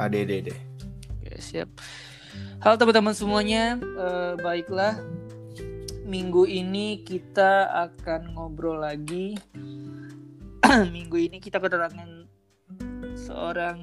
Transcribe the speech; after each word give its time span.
ADDD. 0.00 0.48
Oke, 1.20 1.36
siap. 1.36 1.68
Halo 2.64 2.76
teman-teman 2.80 3.12
semuanya, 3.12 3.76
Eh, 3.80 4.34
baiklah 4.40 5.00
minggu 6.08 6.48
ini 6.48 7.04
kita 7.04 7.68
akan 7.88 8.34
ngobrol 8.34 8.80
lagi. 8.80 9.38
minggu 10.94 11.16
ini 11.18 11.38
kita 11.42 11.60
kedatangan 11.60 12.26
seorang 13.14 13.78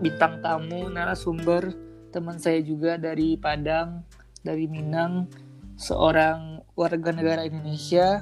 bintang 0.00 0.40
tamu 0.40 0.88
narasumber 0.88 1.72
teman 2.12 2.36
saya 2.36 2.60
juga 2.60 3.00
dari 3.00 3.40
Padang, 3.40 4.04
dari 4.44 4.68
Minang, 4.68 5.32
seorang 5.80 6.60
warga 6.76 7.10
negara 7.10 7.48
Indonesia 7.48 8.20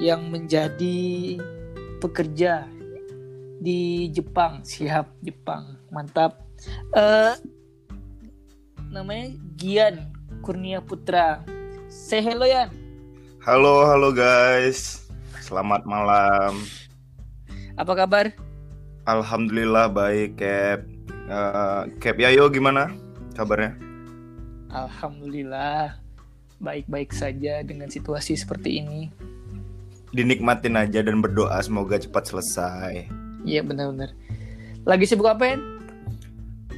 yang 0.00 0.32
menjadi 0.32 1.36
pekerja 2.00 2.64
di 3.60 4.08
Jepang, 4.08 4.64
siap 4.64 5.12
Jepang, 5.20 5.76
mantap. 5.92 6.47
Eh 6.94 7.34
namanya 8.88 9.34
Gian 9.54 10.10
Kurnia 10.40 10.80
Putra. 10.80 11.42
Say 11.88 12.20
hello 12.24 12.44
Yan. 12.44 12.72
Halo, 13.44 13.86
halo 13.86 14.12
guys. 14.12 15.08
Selamat 15.40 15.88
malam. 15.88 16.60
Apa 17.78 17.94
kabar? 17.94 18.34
Alhamdulillah 19.08 19.88
baik, 19.88 20.36
Cap. 20.36 20.84
Eh, 21.08 21.82
Cap 22.02 22.16
Yayo 22.20 22.52
gimana 22.52 22.92
kabarnya? 23.32 23.72
Alhamdulillah 24.68 25.96
baik-baik 26.60 27.14
saja 27.14 27.64
dengan 27.64 27.88
situasi 27.88 28.36
seperti 28.36 28.82
ini. 28.82 29.08
Dinikmatin 30.12 30.76
aja 30.76 31.00
dan 31.00 31.22
berdoa 31.22 31.56
semoga 31.62 31.96
cepat 31.96 32.28
selesai. 32.28 33.06
Iya 33.46 33.64
benar-benar. 33.64 34.12
Lagi 34.84 35.06
sibuk 35.06 35.30
apa 35.30 35.56
Yan? 35.56 35.77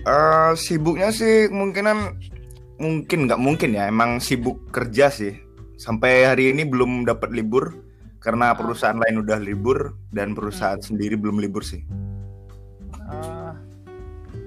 Eh, 0.01 0.53
sibuknya 0.57 1.13
sih 1.13 1.53
kemungkinan 1.53 1.99
mungkin 2.81 3.19
nggak 3.29 3.41
mungkin 3.41 3.77
ya, 3.77 3.93
emang 3.93 4.17
sibuk 4.17 4.73
kerja 4.73 5.13
sih. 5.13 5.37
Sampai 5.77 6.25
hari 6.25 6.53
ini 6.57 6.65
belum 6.65 7.05
dapat 7.05 7.33
libur 7.33 7.77
karena 8.21 8.57
perusahaan 8.57 8.97
lain 8.97 9.21
udah 9.21 9.37
libur 9.41 9.97
dan 10.13 10.33
perusahaan 10.33 10.81
sendiri 10.81 11.21
belum 11.21 11.41
libur 11.41 11.65
sih. 11.65 11.85
Ah, 13.13 13.53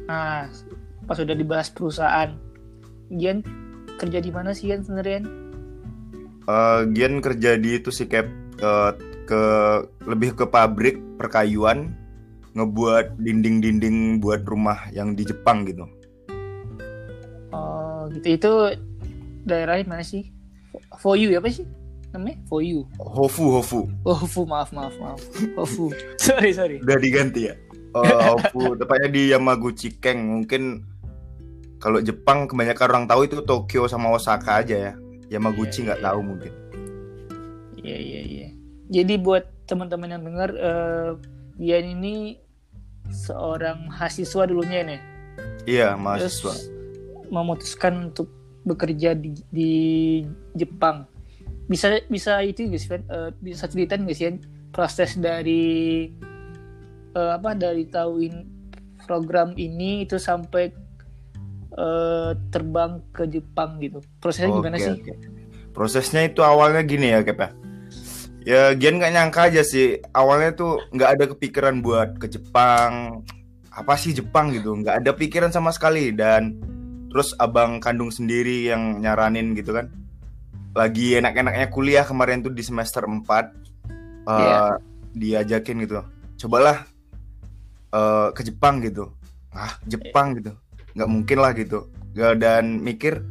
nah, 0.09 0.49
pas 1.05 1.17
udah 1.21 1.37
dibahas 1.37 1.69
perusahaan, 1.69 2.33
Gian 3.13 3.45
kerja 4.01 4.17
di 4.25 4.33
mana 4.33 4.57
sih 4.57 4.73
Gian 4.73 4.81
sebenarnya? 4.81 5.21
Eh, 6.49 6.81
Gian 6.97 7.21
kerja 7.21 7.61
di 7.61 7.77
itu 7.77 7.93
sih 7.93 8.09
Cap 8.09 8.25
ke, 8.57 8.73
ke 9.29 9.41
lebih 10.09 10.33
ke 10.33 10.45
pabrik 10.49 10.97
perkayuan 11.21 11.93
ngebuat 12.53 13.17
dinding-dinding 13.17 14.21
buat 14.21 14.45
rumah 14.45 14.89
yang 14.93 15.17
di 15.17 15.25
Jepang 15.25 15.65
gitu. 15.65 15.89
Oh 17.53 18.05
gitu 18.13 18.27
itu 18.29 18.51
daerahnya 19.45 19.85
mana 19.89 20.05
sih? 20.05 20.29
For 21.01 21.17
you 21.17 21.33
ya 21.33 21.41
apa 21.41 21.49
sih 21.49 21.65
namanya? 22.13 22.37
For 22.45 22.61
you. 22.61 22.85
Hofu 23.01 23.57
Hofu 23.57 23.89
Oh 24.05 24.21
Fu 24.25 24.45
maaf 24.45 24.69
maaf 24.69 24.93
maaf. 25.01 25.21
Oh 25.57 25.65
Fu. 25.65 25.89
sorry 26.21 26.53
sorry. 26.53 26.77
udah 26.81 26.97
diganti 27.01 27.49
ya. 27.49 27.57
Oh, 27.93 28.05
Hofu 28.37 28.77
tepatnya 28.77 29.09
di 29.09 29.21
Yamaguchi 29.33 29.97
Keng 29.97 30.41
mungkin 30.41 30.85
kalau 31.81 31.99
Jepang 31.99 32.47
kebanyakan 32.47 32.85
orang 32.89 33.05
tahu 33.09 33.27
itu 33.27 33.43
Tokyo 33.43 33.89
sama 33.89 34.13
Osaka 34.13 34.63
aja 34.63 34.77
ya. 34.77 34.93
Yamaguchi 35.27 35.81
Iya, 35.81 35.85
nggak 35.89 35.99
iya, 35.99 36.07
tahu 36.07 36.19
mungkin. 36.21 36.53
Iya 37.83 37.97
iya 37.99 38.21
iya. 38.23 38.47
Jadi 38.93 39.13
buat 39.19 39.43
teman-teman 39.67 40.15
yang 40.15 40.23
dengar, 40.23 40.49
eh 40.53 41.11
Gian 41.57 41.85
ini 41.99 42.37
seorang 43.09 43.89
mahasiswa 43.89 44.43
dulunya 44.47 44.81
nih. 44.85 45.01
Iya 45.69 45.95
Terus 45.95 46.01
mahasiswa. 46.03 46.53
memutuskan 47.33 47.93
untuk 48.11 48.29
bekerja 48.63 49.15
di, 49.17 49.35
di 49.51 49.71
Jepang. 50.55 51.07
Bisa 51.67 51.99
bisa 52.11 52.43
itu 52.43 52.67
guys, 52.67 52.87
bisa 53.39 53.65
ceritain 53.67 54.03
nggak 54.03 54.17
sih 54.17 54.25
Yan, 54.27 54.37
proses 54.75 55.15
dari 55.15 56.11
eh, 57.15 57.31
apa 57.33 57.55
dari 57.55 57.87
tahuin 57.87 58.43
program 59.07 59.55
ini 59.55 60.03
itu 60.03 60.19
sampai 60.19 60.71
eh, 61.75 62.31
terbang 62.51 62.99
ke 63.15 63.23
Jepang 63.29 63.79
gitu. 63.79 64.03
Prosesnya 64.19 64.51
gimana 64.51 64.77
Oke, 64.77 64.83
sih? 64.83 64.95
Prosesnya 65.73 66.21
itu 66.27 66.45
awalnya 66.45 66.85
gini 66.85 67.09
ya, 67.09 67.25
Kep 67.25 67.62
ya. 68.45 68.75
Gian 68.75 68.99
nggak 68.99 69.13
nyangka 69.13 69.41
aja 69.49 69.61
sih. 69.61 69.99
Awalnya 70.11 70.53
tuh 70.53 70.79
nggak 70.91 71.09
ada 71.15 71.25
kepikiran 71.31 71.81
buat 71.81 72.19
ke 72.19 72.27
Jepang. 72.27 73.23
Apa 73.73 73.97
sih 73.97 74.13
Jepang 74.13 74.53
gitu? 74.53 74.75
Nggak 74.75 75.01
ada 75.03 75.11
pikiran 75.11 75.49
sama 75.49 75.71
sekali. 75.71 76.13
Dan 76.13 76.59
terus 77.09 77.33
abang 77.37 77.77
kandung 77.79 78.09
sendiri 78.09 78.67
yang 78.67 78.99
nyaranin 78.99 79.55
gitu 79.55 79.73
kan. 79.73 79.89
Lagi 80.73 81.17
enak-enaknya 81.17 81.69
kuliah 81.69 82.03
kemarin 82.03 82.41
tuh 82.41 82.51
di 82.51 82.61
semester 82.61 83.03
4. 83.05 83.53
eh, 84.23 84.31
Iya. 84.31 84.61
Diajakin 85.13 85.83
gitu. 85.83 85.99
Cobalah 86.45 86.85
eh, 87.89 88.27
ke 88.31 88.41
Jepang 88.41 88.81
gitu. 88.81 89.13
Ah, 89.53 89.77
Jepang 89.85 90.33
gitu. 90.37 90.51
Nggak 90.93 91.09
mungkin 91.09 91.37
lah 91.39 91.51
gitu. 91.53 91.89
Dan 92.13 92.79
mikir 92.79 93.21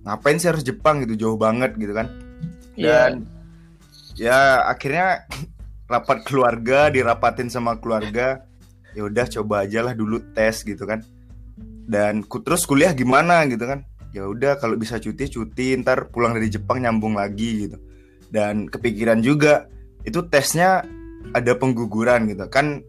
ngapain 0.00 0.40
sih 0.40 0.48
harus 0.48 0.64
Jepang 0.64 1.02
gitu 1.04 1.12
jauh 1.14 1.36
banget 1.36 1.76
gitu 1.76 1.92
kan 1.92 2.08
Iya. 2.72 3.12
dan 3.12 3.28
ya 4.16 4.66
akhirnya 4.66 5.26
rapat 5.90 6.22
keluarga 6.22 6.86
dirapatin 6.88 7.50
sama 7.50 7.74
keluarga. 7.82 8.46
Ya 8.94 9.06
udah 9.06 9.26
coba 9.26 9.66
aja 9.66 9.86
lah 9.86 9.94
dulu 9.94 10.22
tes 10.34 10.62
gitu 10.62 10.86
kan. 10.86 11.02
Dan 11.90 12.22
ku 12.26 12.38
terus 12.42 12.62
kuliah 12.66 12.94
gimana 12.94 13.42
gitu 13.50 13.66
kan. 13.66 13.82
Ya 14.14 14.26
udah 14.26 14.58
kalau 14.62 14.78
bisa 14.78 15.02
cuti 15.02 15.26
cuti. 15.26 15.74
Ntar 15.78 16.14
pulang 16.14 16.38
dari 16.38 16.46
Jepang 16.46 16.82
nyambung 16.82 17.18
lagi 17.18 17.66
gitu. 17.66 17.76
Dan 18.30 18.70
kepikiran 18.70 19.18
juga 19.22 19.66
itu 20.06 20.22
tesnya 20.30 20.86
ada 21.34 21.52
pengguguran 21.58 22.30
gitu. 22.30 22.46
Kan 22.46 22.86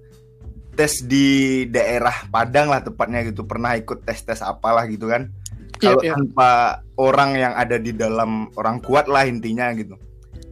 tes 0.78 1.04
di 1.06 1.66
daerah 1.68 2.30
Padang 2.30 2.70
lah 2.70 2.82
tepatnya 2.86 3.26
gitu. 3.26 3.46
Pernah 3.46 3.78
ikut 3.78 4.06
tes 4.06 4.22
tes 4.22 4.42
apalah 4.42 4.86
gitu 4.90 5.10
kan. 5.10 5.30
Iya, 5.82 5.98
kalau 5.98 6.02
iya. 6.06 6.14
tanpa 6.14 6.52
orang 7.02 7.32
yang 7.34 7.54
ada 7.58 7.82
di 7.82 7.90
dalam 7.94 8.54
orang 8.54 8.78
kuat 8.86 9.10
lah 9.10 9.26
intinya 9.26 9.74
gitu 9.74 9.98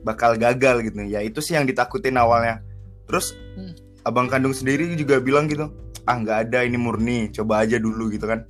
bakal 0.04 0.36
gagal 0.40 0.86
gitu. 0.88 1.06
Ya 1.06 1.20
itu 1.24 1.40
sih 1.44 1.56
yang 1.56 1.68
ditakutin 1.68 2.16
awalnya. 2.16 2.64
Terus 3.10 3.34
Hmm. 3.58 3.74
abang 4.08 4.32
kandung 4.32 4.56
sendiri 4.56 4.88
juga 4.96 5.20
bilang 5.20 5.50
gitu 5.52 5.68
ah 6.08 6.16
nggak 6.18 6.50
ada 6.50 6.66
ini 6.66 6.80
murni 6.80 7.30
coba 7.30 7.62
aja 7.68 7.78
dulu 7.78 8.10
gitu 8.10 8.26
kan. 8.26 8.46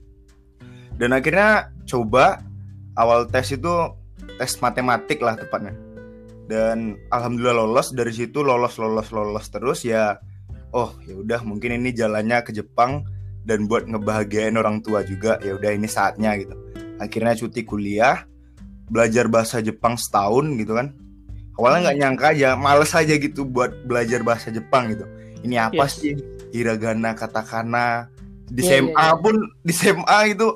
Dan 0.96 1.16
akhirnya 1.16 1.72
coba 1.88 2.44
awal 2.96 3.28
tes 3.28 3.52
itu 3.56 3.72
tes 4.40 4.52
matematik 4.64 5.20
lah 5.20 5.36
tepatnya. 5.36 5.76
Dan 6.50 6.98
alhamdulillah 7.14 7.66
lolos 7.66 7.92
dari 7.92 8.16
situ 8.16 8.42
lolos 8.42 8.80
lolos 8.80 9.12
lolos 9.12 9.46
terus 9.52 9.84
ya 9.84 10.18
oh 10.72 10.96
ya 11.04 11.18
udah 11.20 11.42
mungkin 11.44 11.78
ini 11.82 11.92
jalannya 11.92 12.42
ke 12.46 12.52
Jepang 12.56 13.06
dan 13.44 13.66
buat 13.66 13.88
ngebahagiain 13.90 14.56
orang 14.60 14.84
tua 14.86 15.02
juga 15.04 15.40
ya 15.42 15.56
udah 15.58 15.72
ini 15.74 15.88
saatnya 15.88 16.36
gitu. 16.40 16.56
Akhirnya 17.00 17.36
cuti 17.36 17.64
kuliah 17.64 18.24
belajar 18.90 19.30
bahasa 19.30 19.62
Jepang 19.62 19.96
setahun 19.96 20.46
gitu 20.58 20.74
kan 20.76 20.96
awalnya 21.60 21.92
nggak 21.92 21.98
nyangka 22.00 22.26
aja 22.32 22.50
males 22.56 22.96
aja 22.96 23.14
gitu 23.14 23.44
buat 23.44 23.84
belajar 23.84 24.24
bahasa 24.24 24.48
Jepang 24.48 24.96
gitu. 24.96 25.04
Ini 25.44 25.56
apa 25.60 25.84
Yes. 25.84 26.00
sih? 26.00 26.16
Hiragana 26.50 27.12
katakana. 27.14 28.08
Di 28.50 28.66
Iya, 28.66 28.82
SMA 28.82 28.90
iya, 28.90 29.06
iya. 29.06 29.22
pun 29.22 29.36
di 29.62 29.74
SMA 29.76 30.20
itu. 30.32 30.48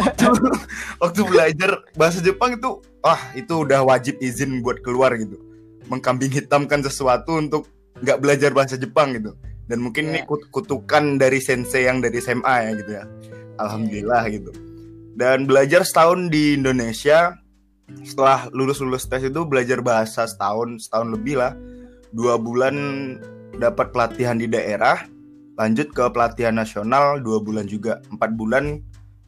Waktu, 0.00 0.24
waktu 1.02 1.20
belajar 1.26 1.70
bahasa 1.92 2.18
Jepang 2.18 2.54
itu 2.54 2.70
wah 3.02 3.20
itu 3.34 3.52
udah 3.60 3.84
wajib 3.84 4.16
izin 4.16 4.62
buat 4.62 4.80
keluar 4.80 5.12
gitu. 5.18 5.36
Mengkambing 5.84 6.32
hitamkan 6.32 6.80
sesuatu 6.80 7.36
untuk 7.36 7.68
nggak 8.00 8.16
belajar 8.16 8.50
bahasa 8.50 8.80
Jepang 8.80 9.12
gitu. 9.12 9.36
Dan 9.64 9.82
mungkin 9.82 10.08
ini 10.08 10.24
Iya. 10.24 10.28
kut- 10.28 10.48
kutukan 10.48 11.18
dari 11.18 11.36
sensei 11.36 11.84
yang 11.84 12.00
dari 12.00 12.16
SMA 12.16 12.54
ya 12.62 12.70
gitu 12.74 12.90
ya. 12.94 13.04
Alhamdulillah 13.58 14.22
gitu. 14.30 14.50
Dan 15.14 15.44
belajar 15.44 15.84
setahun 15.84 16.26
di 16.26 16.56
Indonesia 16.56 17.36
setelah 18.04 18.48
lulus 18.50 18.80
lulus 18.80 19.04
tes 19.04 19.20
itu 19.24 19.44
belajar 19.44 19.84
bahasa 19.84 20.24
setahun 20.24 20.88
setahun 20.88 21.08
lebih 21.12 21.40
lah. 21.40 21.52
Dua 22.14 22.38
bulan 22.38 22.74
dapat 23.58 23.90
pelatihan 23.90 24.38
di 24.38 24.46
daerah 24.46 25.02
lanjut 25.54 25.90
ke 25.94 26.04
pelatihan 26.10 26.54
nasional 26.54 27.20
dua 27.20 27.42
bulan 27.42 27.68
juga. 27.68 28.00
Empat 28.08 28.34
bulan 28.34 28.80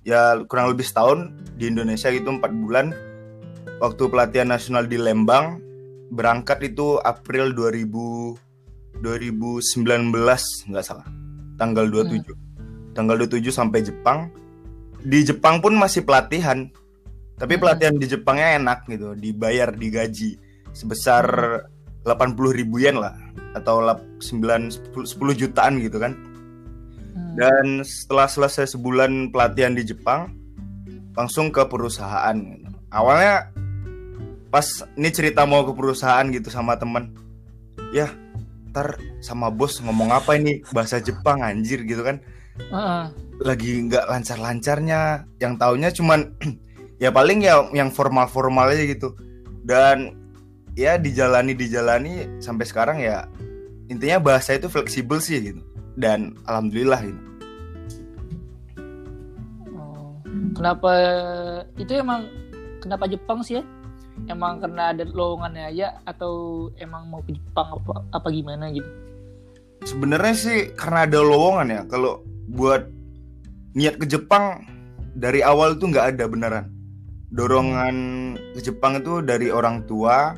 ya 0.06 0.40
kurang 0.46 0.72
lebih 0.72 0.86
setahun 0.86 1.34
di 1.58 1.68
Indonesia 1.68 2.08
gitu 2.10 2.30
empat 2.32 2.52
bulan. 2.54 2.94
Waktu 3.82 4.08
pelatihan 4.08 4.48
nasional 4.48 4.88
di 4.88 4.96
Lembang 4.96 5.60
berangkat 6.08 6.62
itu 6.72 6.96
April 7.02 7.52
2000 7.52 9.02
2019 9.04 10.72
nggak 10.72 10.84
salah. 10.86 11.04
Tanggal 11.60 11.88
27 11.92 12.46
tanggal 12.96 13.20
27 13.20 13.52
sampai 13.52 13.84
Jepang. 13.84 14.32
Di 15.04 15.22
Jepang 15.22 15.60
pun 15.60 15.76
masih 15.76 16.02
pelatihan 16.02 16.72
tapi 17.36 17.54
Hmm. 17.54 17.62
pelatihan 17.62 17.94
di 17.94 18.06
Jepangnya 18.06 18.56
enak 18.56 18.78
gitu 18.86 19.12
dibayar 19.12 19.70
digaji 19.70 20.36
sebesar 20.72 21.24
80 22.02 22.52
ribu 22.52 22.78
yen 22.78 22.96
lah 22.96 23.16
atau 23.52 23.80
lap- 23.80 24.04
9 24.18 24.68
10 24.68 25.04
10 25.06 25.32
jutaan 25.34 25.78
gitu 25.78 25.96
kan 25.96 26.12
Hmm. 27.16 27.32
Dan 27.32 27.66
setelah 27.80 28.28
selesai 28.28 28.76
sebulan 28.76 29.32
pelatihan 29.32 29.72
di 29.72 29.80
Jepang, 29.82 30.36
langsung 31.16 31.48
ke 31.48 31.64
perusahaan. 31.64 32.36
gitu. 32.36 32.68
Awalnya 32.92 33.48
pas 34.46 34.64
ini 34.92 35.08
cerita 35.08 35.48
mau 35.48 35.64
ke 35.64 35.72
perusahaan 35.72 36.28
gitu 36.28 36.52
sama 36.52 36.76
temen, 36.76 37.16
ya 37.88 38.12
ntar 38.68 39.00
sama 39.20 39.48
bos 39.48 39.80
ngomong 39.80 40.12
apa 40.12 40.36
ini 40.36 40.60
bahasa 40.68 41.00
Jepang 41.00 41.40
anjir 41.40 41.88
gitu 41.88 42.04
kan. 42.04 42.20
Heeh. 42.60 43.04
Lagi 43.40 43.88
nggak 43.88 44.12
lancar-lancarnya, 44.12 45.00
yang 45.40 45.56
taunya 45.56 45.88
cuman 45.88 46.36
ya 46.96 47.12
paling 47.12 47.44
ya 47.44 47.68
yang 47.72 47.92
formal-formal 47.92 48.72
aja 48.72 48.84
gitu. 48.84 49.16
Dan 49.66 50.14
ya 50.76 51.00
dijalani 51.00 51.56
dijalani 51.56 52.28
sampai 52.38 52.64
sekarang 52.68 52.98
ya 53.00 53.26
intinya 53.88 54.20
bahasa 54.20 54.54
itu 54.56 54.68
fleksibel 54.68 55.20
sih 55.20 55.40
gitu. 55.52 55.62
Dan 55.96 56.36
alhamdulillah 56.44 57.00
gitu. 57.04 57.20
Oh. 59.72 60.20
Kenapa 60.52 60.92
itu 61.80 61.92
emang 61.96 62.28
kenapa 62.84 63.08
Jepang 63.08 63.40
sih 63.40 63.60
ya? 63.60 63.64
Emang 64.32 64.64
karena 64.64 64.96
ada 64.96 65.04
lowongannya 65.04 65.64
aja 65.76 66.00
atau 66.08 66.68
emang 66.80 67.08
mau 67.12 67.20
ke 67.20 67.36
Jepang 67.36 67.68
apa 67.80 68.04
apa 68.16 68.28
gimana 68.32 68.72
gitu? 68.72 68.88
Sebenarnya 69.84 70.34
sih 70.34 70.58
karena 70.72 71.04
ada 71.04 71.20
lowongan 71.20 71.68
ya. 71.68 71.82
Kalau 71.84 72.24
buat 72.48 72.88
niat 73.76 74.00
ke 74.00 74.08
Jepang 74.08 74.64
dari 75.12 75.44
awal 75.44 75.76
tuh 75.76 75.92
nggak 75.92 76.16
ada 76.16 76.24
beneran. 76.28 76.75
Dorongan 77.30 77.96
ke 78.54 78.60
Jepang 78.62 78.98
itu 79.02 79.20
dari 79.20 79.50
orang 79.50 79.84
tua. 79.84 80.34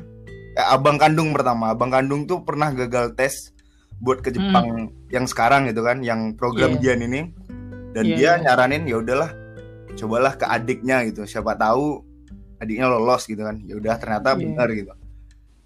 Eh, 0.57 0.67
abang 0.73 0.97
kandung 0.97 1.31
pertama. 1.31 1.71
Abang 1.71 1.93
kandung 1.93 2.25
tuh 2.25 2.41
pernah 2.41 2.73
gagal 2.73 3.13
tes 3.13 3.53
buat 3.99 4.23
ke 4.23 4.31
Jepang 4.33 4.89
yang 5.11 5.27
sekarang 5.27 5.67
gitu 5.69 5.85
kan, 5.85 6.01
yang 6.01 6.33
program 6.33 6.79
Iya. 6.79 6.95
Jian 6.95 7.01
ini. 7.05 7.21
Dan 7.93 8.03
Iya, 8.05 8.15
dia 8.15 8.31
iya. 8.37 8.41
nyaranin 8.45 8.83
ya 8.89 8.97
udahlah, 9.01 9.31
cobalah 9.97 10.33
ke 10.37 10.45
adiknya 10.45 11.05
gitu. 11.09 11.25
Siapa 11.25 11.57
tahu 11.57 12.01
adiknya 12.57 12.89
lolos 12.89 13.25
gitu 13.25 13.45
kan. 13.45 13.61
Ya 13.65 13.77
udah 13.77 13.95
ternyata 14.01 14.33
Iya. 14.33 14.39
benar 14.41 14.67
gitu. 14.73 14.93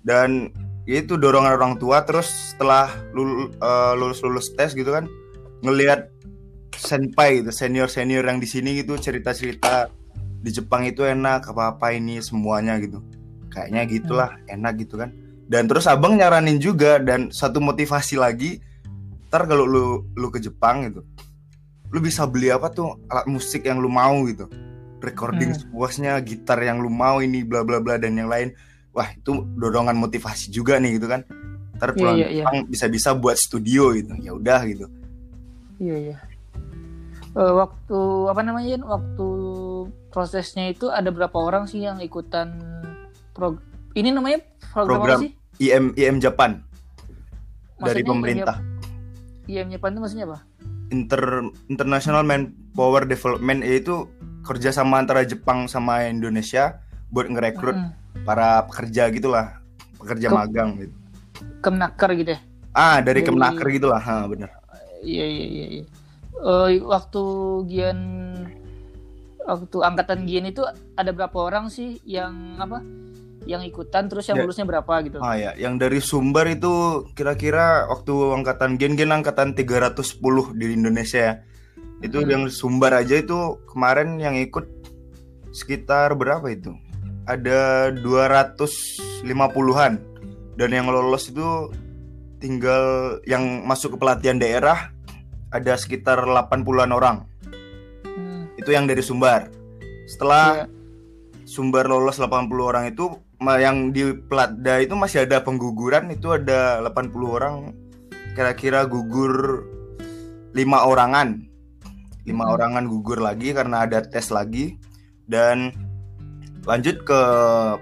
Dan 0.04 0.52
ya 0.84 1.00
itu 1.00 1.16
dorongan 1.16 1.56
orang 1.56 1.74
tua 1.80 2.04
terus 2.04 2.28
setelah 2.52 2.92
lul- 3.16 3.56
eh, 3.56 3.94
lulus-lulus 3.96 4.52
tes 4.60 4.76
gitu 4.76 4.92
kan 4.92 5.08
ngelihat 5.64 6.12
senpai 6.76 7.40
gitu 7.40 7.56
senior-senior 7.56 8.28
yang 8.28 8.44
di 8.44 8.48
sini 8.50 8.76
gitu 8.84 9.00
cerita-cerita 9.00 9.88
di 10.44 10.52
Jepang 10.52 10.84
itu 10.84 11.02
enak 11.02 11.48
apa-apa 11.48 11.96
ini 11.96 12.20
semuanya 12.20 12.76
gitu 12.78 13.00
kayaknya 13.48 13.82
gitulah 13.88 14.30
enak 14.46 14.76
gitu 14.78 15.00
kan 15.00 15.10
dan 15.48 15.66
terus 15.66 15.88
abang 15.88 16.20
nyaranin 16.20 16.60
juga 16.60 17.00
dan 17.00 17.32
satu 17.32 17.64
motivasi 17.64 18.20
lagi 18.20 18.60
ntar 19.28 19.48
kalau 19.48 19.64
lu 19.64 19.86
lu 20.14 20.28
ke 20.28 20.38
Jepang 20.38 20.84
gitu 20.86 21.02
lu 21.90 22.00
bisa 22.02 22.28
beli 22.28 22.52
apa 22.52 22.68
tuh 22.68 23.00
alat 23.08 23.24
musik 23.26 23.64
yang 23.64 23.80
lu 23.80 23.88
mau 23.88 24.20
gitu 24.28 24.52
recording 25.00 25.52
Hmm. 25.52 25.60
sepuasnya 25.60 26.20
gitar 26.22 26.60
yang 26.60 26.80
lu 26.80 26.88
mau 26.88 27.20
ini 27.20 27.44
bla 27.44 27.64
bla 27.64 27.80
bla 27.80 27.96
dan 27.96 28.16
yang 28.16 28.28
lain 28.28 28.52
wah 28.92 29.08
itu 29.08 29.46
dorongan 29.56 29.96
motivasi 29.96 30.50
juga 30.50 30.76
nih 30.78 30.98
gitu 30.98 31.08
kan 31.08 31.24
ntar 31.74 31.92
Iya, 31.92 31.98
pulang 31.98 32.16
iya, 32.18 32.28
iya. 32.30 32.44
Jepang 32.46 32.58
bisa-bisa 32.68 33.10
buat 33.14 33.36
studio 33.36 33.96
gitu 33.96 34.12
ya 34.20 34.36
udah 34.36 34.60
gitu 34.68 34.86
Iya 35.82 35.96
iya. 36.00 36.18
Eh, 37.34 37.54
waktu 37.58 38.00
apa 38.30 38.46
namanya? 38.46 38.78
Waktu 38.86 39.28
prosesnya 40.10 40.68
itu 40.68 40.88
ada 40.88 41.10
berapa 41.10 41.34
orang 41.34 41.66
sih 41.66 41.82
yang 41.82 41.98
ikutan 41.98 42.54
prog 43.32 43.58
ini 43.94 44.10
namanya 44.10 44.42
program, 44.70 45.00
Program 45.00 45.18
apa 45.18 45.24
sih? 45.24 45.32
IM 45.60 45.94
IM 45.94 46.18
Japan 46.18 46.62
dari 47.78 48.02
Maksudnya 48.02 48.10
pemerintah 48.10 48.58
IM 49.46 49.68
Japan 49.70 49.90
itu 49.90 50.00
maksudnya 50.00 50.26
apa? 50.26 50.40
Inter 50.90 51.22
International 51.68 52.22
Manpower 52.22 53.04
Development 53.04 53.60
yaitu 53.62 54.06
kerjasama 54.42 55.00
antara 55.00 55.24
Jepang 55.24 55.66
sama 55.66 56.06
Indonesia 56.06 56.80
buat 57.10 57.26
ngerekrut 57.26 57.74
Mm-mm. 57.74 58.24
para 58.24 58.66
pekerja 58.66 59.10
gitulah 59.10 59.62
pekerja 59.96 60.28
Ke- 60.28 60.36
magang 60.36 60.70
gitu 60.78 60.96
Kemnaker 61.60 62.12
gitu 62.14 62.32
ya? 62.34 62.40
ah 62.72 63.00
dari 63.00 63.22
Dari- 63.22 63.24
Kemenaker 63.24 63.68
gitulah 63.70 63.98
ha 63.98 64.26
bener 64.26 64.50
Iya 65.00 65.26
iya 65.26 65.46
iya. 65.46 65.66
iya. 65.74 65.86
Eh, 66.34 66.80
waktu 66.82 67.24
Gian 67.68 68.00
waktu 69.44 69.78
angkatan 69.80 70.24
Gian 70.24 70.46
itu 70.46 70.62
ada 70.94 71.10
berapa 71.10 71.38
orang 71.38 71.68
sih 71.68 71.98
yang 72.04 72.58
apa? 72.58 72.80
Yang 73.44 73.70
ikutan 73.70 74.08
terus 74.08 74.26
yang 74.26 74.40
Ya. 74.40 74.44
lulusnya 74.44 74.64
berapa 74.64 74.94
gitu? 75.04 75.18
ah 75.20 75.34
ya 75.34 75.52
yang 75.56 75.76
dari 75.76 76.00
Sumber 76.00 76.48
itu 76.48 77.04
kira-kira 77.12 77.84
waktu 77.88 78.12
angkatan 78.34 78.78
gen-gen 78.78 79.12
angkatan 79.12 79.52
310 79.52 80.54
di 80.54 80.72
Indonesia 80.72 81.22
ya 81.22 81.34
itu 82.00 82.18
Hmm. 82.18 82.30
yang 82.30 82.44
Sumber 82.48 82.92
aja 82.94 83.16
itu 83.16 83.58
kemarin 83.68 84.16
yang 84.16 84.34
ikut 84.34 84.64
sekitar 85.52 86.16
berapa 86.16 86.44
itu 86.48 86.72
ada 87.24 87.92
250-an 87.94 89.94
dan 90.56 90.70
yang 90.70 90.88
lolos 90.88 91.28
itu 91.28 91.72
tinggal 92.40 93.18
yang 93.24 93.64
masuk 93.64 93.96
ke 93.96 93.98
pelatihan 94.00 94.36
daerah 94.36 94.92
ada 95.50 95.72
sekitar 95.76 96.24
80-an 96.24 96.92
orang 96.92 97.18
Hmm, 97.24 97.32
itu 98.64 98.72
yang 98.72 98.88
dari 98.88 99.04
Sumbar. 99.04 99.52
Setelah 100.08 100.64
iya. 100.64 100.66
Sumbar 101.44 101.92
lolos 101.92 102.16
80 102.16 102.48
orang 102.64 102.88
itu 102.88 103.12
yang 103.44 103.92
di 103.92 104.16
Platda 104.16 104.80
itu 104.80 104.96
masih 104.96 105.28
ada 105.28 105.44
pengguguran 105.44 106.08
itu 106.16 106.32
ada 106.32 106.80
80 106.80 107.12
orang 107.28 107.76
kira-kira 108.32 108.88
gugur 108.88 109.68
lima 110.56 110.88
orangan. 110.88 111.44
Lima 112.24 112.48
Hmm. 112.48 112.56
orangan 112.56 112.84
gugur 112.88 113.20
lagi 113.20 113.52
karena 113.52 113.84
ada 113.84 114.00
tes 114.00 114.32
lagi. 114.32 114.80
Dan 115.28 115.76
lanjut 116.64 117.04
ke 117.04 117.22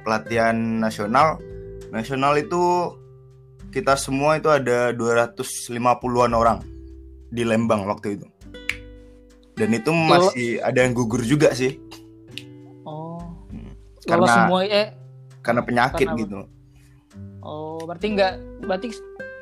pelatihan 0.01 0.81
nasional. 0.81 1.37
Nasional 1.93 2.41
itu 2.41 2.97
kita 3.69 3.93
semua 3.93 4.41
itu 4.41 4.49
ada 4.49 4.89
250-an 4.97 6.33
orang 6.33 6.59
di 7.29 7.45
Lembang 7.45 7.85
waktu 7.85 8.19
itu 8.19 8.30
dan 9.53 9.69
itu 9.69 9.91
masih 9.91 10.49
ada 10.59 10.79
yang 10.79 10.91
gugur 10.91 11.21
juga 11.21 11.51
sih 11.51 11.77
Oh. 12.81 13.21
Lolos 14.01 14.05
karena 14.05 14.27
semua 14.27 14.59
eh 14.63 14.87
karena 15.41 15.61
penyakit 15.61 16.05
Karena 16.05 16.19
gitu 16.19 16.39
Oh, 17.39 17.81
berarti 17.81 18.07
nggak 18.11 18.33
berarti 18.61 18.87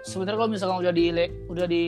sebenarnya 0.01 0.37
kalau 0.37 0.49
misalkan 0.49 0.77
udah 0.79 0.93
di 0.93 1.05
udah 1.45 1.65
di 1.65 1.83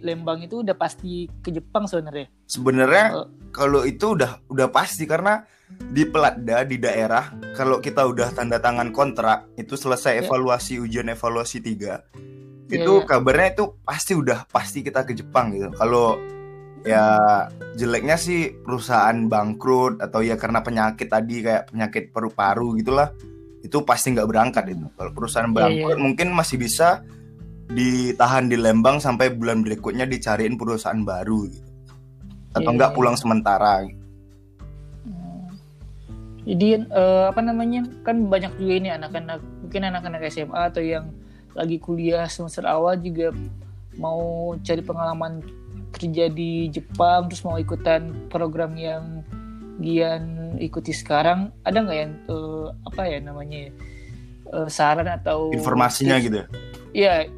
Lembang 0.00 0.40
itu 0.40 0.60
udah 0.60 0.72
pasti 0.72 1.28
ke 1.36 1.50
Jepang 1.50 1.84
sebenarnya. 1.84 2.32
sebenarnya 2.46 3.04
Oh. 3.14 3.26
kalau 3.50 3.84
itu 3.84 4.16
udah 4.16 4.40
udah 4.46 4.68
pasti 4.68 5.04
karena 5.04 5.44
di 5.70 6.02
Pelatda 6.02 6.64
di 6.64 6.76
daerah 6.76 7.28
kalau 7.52 7.78
kita 7.78 8.02
udah 8.02 8.32
tanda 8.32 8.56
tangan 8.56 8.88
kontrak 8.90 9.52
itu 9.54 9.76
selesai 9.76 10.16
Ya. 10.16 10.20
evaluasi 10.22 10.76
ujian 10.78 11.06
evaluasi 11.06 11.60
3 11.60 12.00
Ya, 12.66 12.80
itu 12.80 12.92
ya. 12.94 13.04
kabarnya 13.04 13.48
itu 13.52 13.64
pasti 13.80 14.12
udah 14.14 14.46
pasti 14.46 14.80
kita 14.80 15.02
ke 15.02 15.12
Jepang 15.12 15.52
gitu 15.52 15.68
kalau 15.72 16.16
ya 16.82 17.04
jeleknya 17.76 18.16
sih 18.16 18.56
perusahaan 18.64 19.16
bangkrut 19.28 20.00
atau 20.00 20.24
ya 20.24 20.40
karena 20.40 20.64
penyakit 20.64 21.08
tadi 21.08 21.44
kayak 21.44 21.72
penyakit 21.72 22.04
paru-paru 22.12 22.80
gitulah. 22.80 23.12
Itu 23.60 23.84
pasti 23.84 24.16
nggak 24.16 24.28
berangkat 24.28 24.64
itu. 24.72 24.86
Kalau 24.96 25.12
perusahaan 25.12 25.50
Iya, 25.52 25.56
bangkrut 25.56 25.98
mungkin 26.00 26.32
masih 26.32 26.56
bisa 26.56 27.04
ditahan 27.70 28.50
di 28.50 28.56
Lembang 28.58 28.98
sampai 28.98 29.30
bulan 29.30 29.62
berikutnya 29.62 30.08
dicariin 30.08 30.56
perusahaan 30.56 30.98
baru 31.00 31.46
gitu. 31.46 31.70
Atau 32.56 32.70
Iya, 32.72 32.74
enggak 32.74 32.90
iya, 32.92 32.96
pulang 32.96 33.16
sementara 33.20 33.84
gitu. 33.86 34.00
Jadi 36.50 36.82
eh, 36.82 37.24
apa 37.30 37.40
namanya 37.44 37.84
kan 38.02 38.26
banyak 38.26 38.56
juga 38.58 38.74
ini 38.74 38.88
anak-anak 38.90 39.38
mungkin 39.60 39.82
anak-anak 39.86 40.20
SMA 40.32 40.60
atau 40.72 40.82
yang 40.82 41.12
lagi 41.54 41.76
kuliah 41.76 42.26
semester 42.26 42.64
awal 42.64 42.96
juga 42.98 43.30
mau 44.00 44.54
cari 44.64 44.82
pengalaman 44.82 45.44
kerja 45.90 46.30
di 46.30 46.70
Jepang 46.70 47.28
terus 47.30 47.42
mau 47.42 47.58
ikutan 47.58 48.14
program 48.30 48.74
yang 48.78 49.26
Gian 49.80 50.56
ikuti 50.60 50.92
sekarang 50.92 51.48
ada 51.64 51.80
nggak 51.80 51.98
yang 51.98 52.12
eh, 52.28 52.66
apa 52.84 53.02
ya 53.08 53.18
namanya 53.24 53.58
ya, 53.68 53.70
eh, 54.52 54.68
saran 54.68 55.08
atau 55.08 55.48
informasinya 55.56 56.20
tips- 56.20 56.26
gitu 56.28 56.36
ya 56.36 56.48
Iya, 56.90 57.30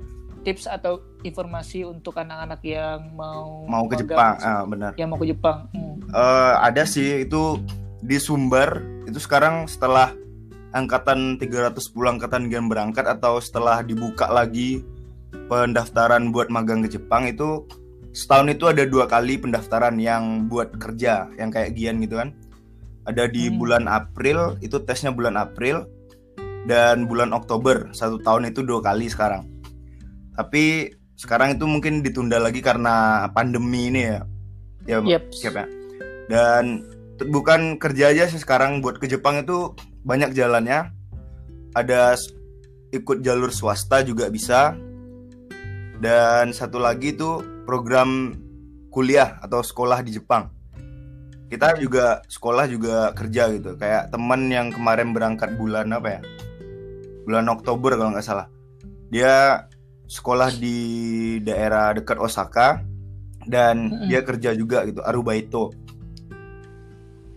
tips 0.49 0.65
atau 0.65 1.05
informasi 1.23 1.85
untuk 1.85 2.17
anak-anak 2.17 2.65
yang 2.65 3.13
mau 3.15 3.69
mau 3.69 3.85
ke 3.87 4.01
magang, 4.01 4.01
Jepang 4.09 4.35
ah 4.43 4.63
benar 4.67 4.91
yang 4.99 5.09
mau 5.13 5.19
ke 5.21 5.29
Jepang. 5.29 5.59
Hmm. 5.77 5.97
Eh, 6.09 6.55
ada 6.59 6.83
sih 6.83 7.23
itu 7.29 7.63
di 8.03 8.19
Sumber 8.19 8.83
itu 9.07 9.23
sekarang 9.23 9.71
setelah 9.71 10.11
angkatan 10.75 11.37
310 11.39 12.17
angkatan 12.19 12.49
gen 12.49 12.67
berangkat 12.67 13.07
atau 13.07 13.39
setelah 13.39 13.85
dibuka 13.85 14.27
lagi 14.27 14.83
pendaftaran 15.47 16.33
buat 16.33 16.49
magang 16.49 16.83
ke 16.83 16.97
Jepang 16.99 17.29
itu 17.29 17.69
setahun 18.13 18.53
itu 18.53 18.69
ada 18.69 18.85
dua 18.85 19.09
kali 19.09 19.41
pendaftaran 19.41 19.97
yang 19.97 20.47
buat 20.49 20.77
kerja 20.77 21.33
yang 21.41 21.49
kayak 21.49 21.73
Gian 21.77 22.05
gitu 22.05 22.21
kan. 22.21 22.37
Ada 23.09 23.27
di 23.27 23.51
Hmm. 23.51 23.59
bulan 23.59 23.85
April 23.91 24.61
itu 24.63 24.79
tesnya 24.85 25.11
bulan 25.11 25.35
April 25.35 25.89
dan 26.71 27.11
bulan 27.11 27.35
Oktober. 27.35 27.91
Satu 27.91 28.23
tahun 28.23 28.55
itu 28.55 28.63
dua 28.63 28.79
kali 28.85 29.11
sekarang. 29.11 29.49
Tapi 30.39 30.93
sekarang 31.19 31.59
itu 31.59 31.67
mungkin 31.67 32.05
ditunda 32.05 32.39
lagi 32.39 32.63
karena 32.63 33.27
pandemi 33.35 33.91
ini 33.91 34.03
ya. 34.07 34.21
Ya 34.87 34.99
Yep. 35.03 35.23
siap 35.35 35.55
ya. 35.59 35.67
Dan 36.31 36.87
bukan 37.31 37.79
kerja 37.79 38.15
aja 38.15 38.31
sih 38.31 38.39
sekarang. 38.39 38.83
Buat 38.83 39.03
ke 39.03 39.11
Jepang 39.11 39.43
itu 39.43 39.75
banyak 40.07 40.35
jalannya. 40.35 40.91
Ada 41.75 42.15
ikut 42.93 43.25
jalur 43.25 43.51
swasta 43.51 44.03
juga 44.07 44.31
bisa. 44.31 44.75
Dan 46.03 46.51
satu 46.51 46.83
lagi 46.83 47.15
itu 47.15 47.39
program 47.65 48.37
kuliah 48.93 49.41
atau 49.41 49.65
sekolah 49.65 50.05
di 50.05 50.17
Jepang. 50.21 50.53
Kita 51.49 51.77
juga 51.77 52.25
sekolah 52.29 52.65
juga 52.69 53.13
kerja 53.13 53.53
gitu. 53.53 53.77
Kayak 53.77 54.13
teman 54.13 54.49
yang 54.49 54.73
kemarin 54.73 55.13
berangkat 55.13 55.57
bulan 55.57 55.93
apa 55.93 56.09
ya? 56.09 56.21
Bulan 57.29 57.49
Oktober 57.53 57.97
kalau 57.97 58.13
nggak 58.17 58.25
salah. 58.25 58.49
Dia 59.13 59.69
sekolah 60.09 60.53
di 60.57 60.79
daerah 61.45 61.93
dekat 61.93 62.17
Osaka 62.21 62.81
dan 63.49 63.89
Mm-mm. 63.89 64.09
dia 64.09 64.21
kerja 64.25 64.57
juga 64.57 64.85
gitu 64.89 65.05
Arubaito. 65.05 65.73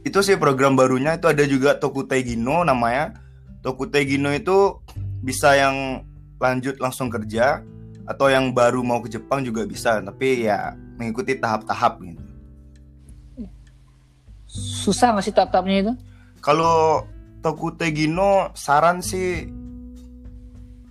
Itu 0.06 0.24
sih 0.24 0.40
program 0.40 0.80
barunya. 0.80 1.20
Itu 1.20 1.28
ada 1.28 1.44
juga 1.44 1.76
Tokutei 1.76 2.24
Gino 2.24 2.64
namanya. 2.64 3.20
Tokutei 3.60 4.08
Gino 4.08 4.32
itu 4.32 4.80
bisa 5.26 5.58
yang 5.60 6.08
lanjut 6.40 6.78
langsung 6.80 7.12
kerja 7.12 7.66
atau 8.06 8.30
yang 8.30 8.54
baru 8.54 8.86
mau 8.86 9.02
ke 9.02 9.10
Jepang 9.10 9.42
juga 9.42 9.66
bisa 9.66 9.98
tapi 10.02 10.46
ya 10.46 10.78
mengikuti 10.98 11.38
tahap-tahap 11.38 12.02
gitu 12.06 12.26
Susah 14.56 15.12
nggak 15.12 15.26
sih 15.28 15.36
tahap-tahapnya 15.36 15.78
itu? 15.84 15.94
Kalau 16.40 17.04
Tokutei 17.44 17.92
Gino 17.92 18.56
saran 18.56 19.04
sih 19.04 19.46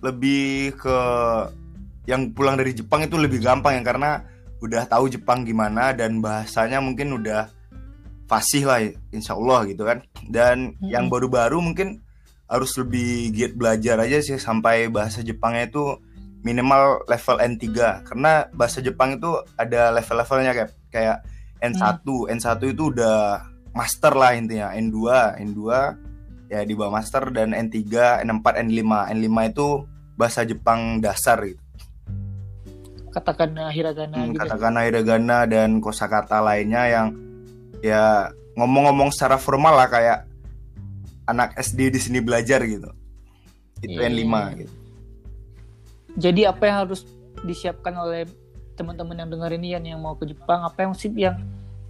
lebih 0.05 0.77
ke 0.77 0.97
yang 2.05 2.29
pulang 2.37 2.55
dari 2.55 2.77
Jepang 2.77 3.01
itu 3.01 3.17
lebih 3.17 3.41
gampang 3.41 3.81
ya 3.81 3.81
karena 3.81 4.21
udah 4.61 4.85
tahu 4.85 5.09
Jepang 5.09 5.41
gimana 5.41 5.97
dan 5.97 6.21
bahasanya 6.21 6.77
mungkin 6.77 7.17
udah 7.17 7.49
fasih 8.29 8.63
lah 8.69 8.79
insya 9.09 9.33
Allah 9.33 9.65
gitu 9.65 9.81
kan 9.85 10.05
dan 10.29 10.77
Mm-mm. 10.77 10.93
yang 10.93 11.09
baru-baru 11.09 11.57
mungkin 11.57 12.05
harus 12.45 12.77
lebih 12.77 13.33
giat 13.33 13.57
belajar 13.57 13.97
aja 14.05 14.21
sih 14.21 14.37
sampai 14.37 14.85
bahasa 14.93 15.25
Jepangnya 15.25 15.65
itu 15.65 15.97
minimal 16.45 17.01
level 17.09 17.41
N3 17.41 17.65
karena 18.05 18.45
bahasa 18.53 18.77
Jepang 18.77 19.17
itu 19.17 19.33
ada 19.57 19.89
level-levelnya 19.89 20.53
kayak 20.53 20.71
kayak 20.93 21.17
N1 21.57 22.05
N1 22.05 22.61
itu 22.69 22.93
udah 22.93 23.41
master 23.73 24.13
lah 24.13 24.37
intinya. 24.37 24.69
N2 24.77 24.97
N2 25.41 25.59
ya 26.53 26.61
di 26.61 26.77
bawah 26.77 26.93
master. 26.93 27.33
Dan 27.33 27.57
N3 27.57 28.21
N4 28.21 28.45
N5 28.61 28.81
N5 29.09 29.29
itu 29.49 29.67
bahasa 30.13 30.45
Jepang 30.45 31.01
dasar 31.01 31.41
gitu. 31.41 31.57
Katakana, 33.09 33.73
hiragana 33.73 34.13
Hmm, 34.13 34.35
gitu. 34.35 34.43
katakana 34.45 34.79
hiragana 34.85 35.37
dan 35.49 35.81
kosakata 35.81 36.43
lainnya 36.45 36.83
yang 36.85 37.07
ya 37.81 38.29
ngomong-ngomong 38.53 39.09
secara 39.09 39.41
formal 39.41 39.73
lah 39.73 39.89
kayak 39.89 40.27
anak 41.25 41.57
SD 41.57 41.89
di 41.89 41.99
sini 41.99 42.19
belajar 42.21 42.61
gitu. 42.67 42.91
Itu 43.81 43.97
Iya. 43.97 44.13
N5 44.13 44.35
gitu 44.61 44.84
Jadi 46.15 46.47
apa 46.47 46.63
yang 46.63 46.77
harus 46.87 47.03
disiapkan 47.43 47.91
oleh 47.99 48.23
teman-teman 48.79 49.19
yang 49.19 49.29
dengar 49.31 49.51
ini 49.51 49.75
Yan, 49.75 49.83
yang 49.83 49.99
mau 49.99 50.15
ke 50.15 50.27
Jepang? 50.27 50.63
Apa 50.63 50.87
yang 50.87 50.93
sih 50.95 51.11
yang 51.11 51.39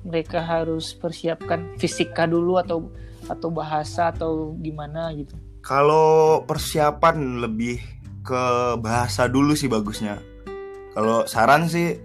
mereka 0.06 0.42
harus 0.42 0.94
persiapkan 0.94 1.78
fisika 1.78 2.30
dulu 2.30 2.62
atau 2.62 2.90
atau 3.26 3.50
bahasa 3.50 4.14
atau 4.14 4.54
gimana 4.62 5.14
gitu? 5.18 5.34
Kalau 5.66 6.42
persiapan 6.46 7.42
lebih 7.42 7.82
ke 8.26 8.44
bahasa 8.82 9.30
dulu 9.30 9.54
sih 9.54 9.70
bagusnya. 9.70 10.22
Kalau 10.94 11.26
saran 11.30 11.70
sih 11.70 11.98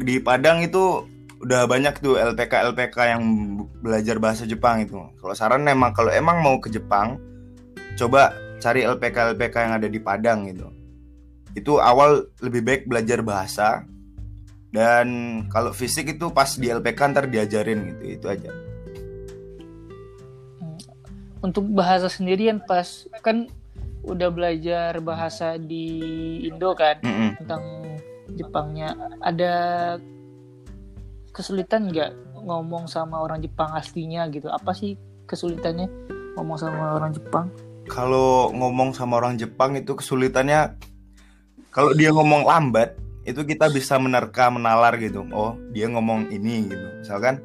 di 0.00 0.20
Padang 0.20 0.60
itu 0.64 1.04
udah 1.38 1.64
banyak 1.70 2.02
tuh 2.02 2.18
LPK 2.18 2.72
LPK 2.72 2.96
yang 3.14 3.22
belajar 3.80 4.16
bahasa 4.20 4.44
Jepang 4.44 4.84
itu. 4.84 4.96
Kalau 5.20 5.34
saran 5.36 5.64
emang 5.68 5.96
kalau 5.96 6.12
emang 6.12 6.40
mau 6.44 6.60
ke 6.60 6.68
Jepang, 6.68 7.16
coba 7.96 8.36
cari 8.60 8.84
LPK 8.84 9.36
LPK 9.36 9.54
yang 9.68 9.74
ada 9.76 9.88
di 9.88 10.00
Padang 10.00 10.48
gitu. 10.48 10.77
Itu 11.58 11.82
awal 11.82 12.30
lebih 12.38 12.62
baik 12.62 12.82
belajar 12.86 13.20
bahasa. 13.26 13.82
Dan 14.68 15.08
kalau 15.48 15.72
fisik 15.72 16.14
itu 16.14 16.28
pas 16.30 16.48
di 16.54 16.68
LPK 16.68 17.00
ntar 17.10 17.24
diajarin 17.26 17.98
gitu 17.98 18.04
itu 18.20 18.26
aja. 18.28 18.50
Untuk 21.40 21.66
bahasa 21.70 22.10
sendirian 22.10 22.60
pas 22.62 23.08
kan 23.24 23.48
udah 24.04 24.28
belajar 24.30 24.98
bahasa 25.02 25.58
di 25.58 25.86
Indo 26.46 26.74
kan 26.76 27.00
Mm-mm. 27.02 27.42
tentang 27.42 27.62
Jepangnya. 28.36 28.92
Ada 29.24 29.54
kesulitan 31.32 31.88
nggak 31.88 32.42
ngomong 32.44 32.86
sama 32.90 33.22
orang 33.24 33.40
Jepang 33.40 33.72
aslinya 33.72 34.28
gitu? 34.28 34.52
Apa 34.52 34.76
sih 34.76 35.00
kesulitannya 35.24 35.88
ngomong 36.36 36.58
sama 36.60 36.98
orang 36.98 37.14
Jepang? 37.16 37.48
Kalau 37.88 38.52
ngomong 38.52 38.92
sama 38.92 39.16
orang 39.16 39.40
Jepang 39.40 39.72
itu 39.78 39.96
kesulitannya 39.96 40.76
kalau 41.68 41.92
dia 41.92 42.10
ngomong 42.10 42.48
lambat 42.48 42.96
itu 43.28 43.44
kita 43.44 43.68
bisa 43.68 44.00
menerka 44.00 44.48
menalar 44.48 44.96
gitu. 44.96 45.24
Oh 45.36 45.52
dia 45.76 45.84
ngomong 45.92 46.32
ini 46.32 46.64
gitu. 46.64 46.86
Misalkan 47.04 47.44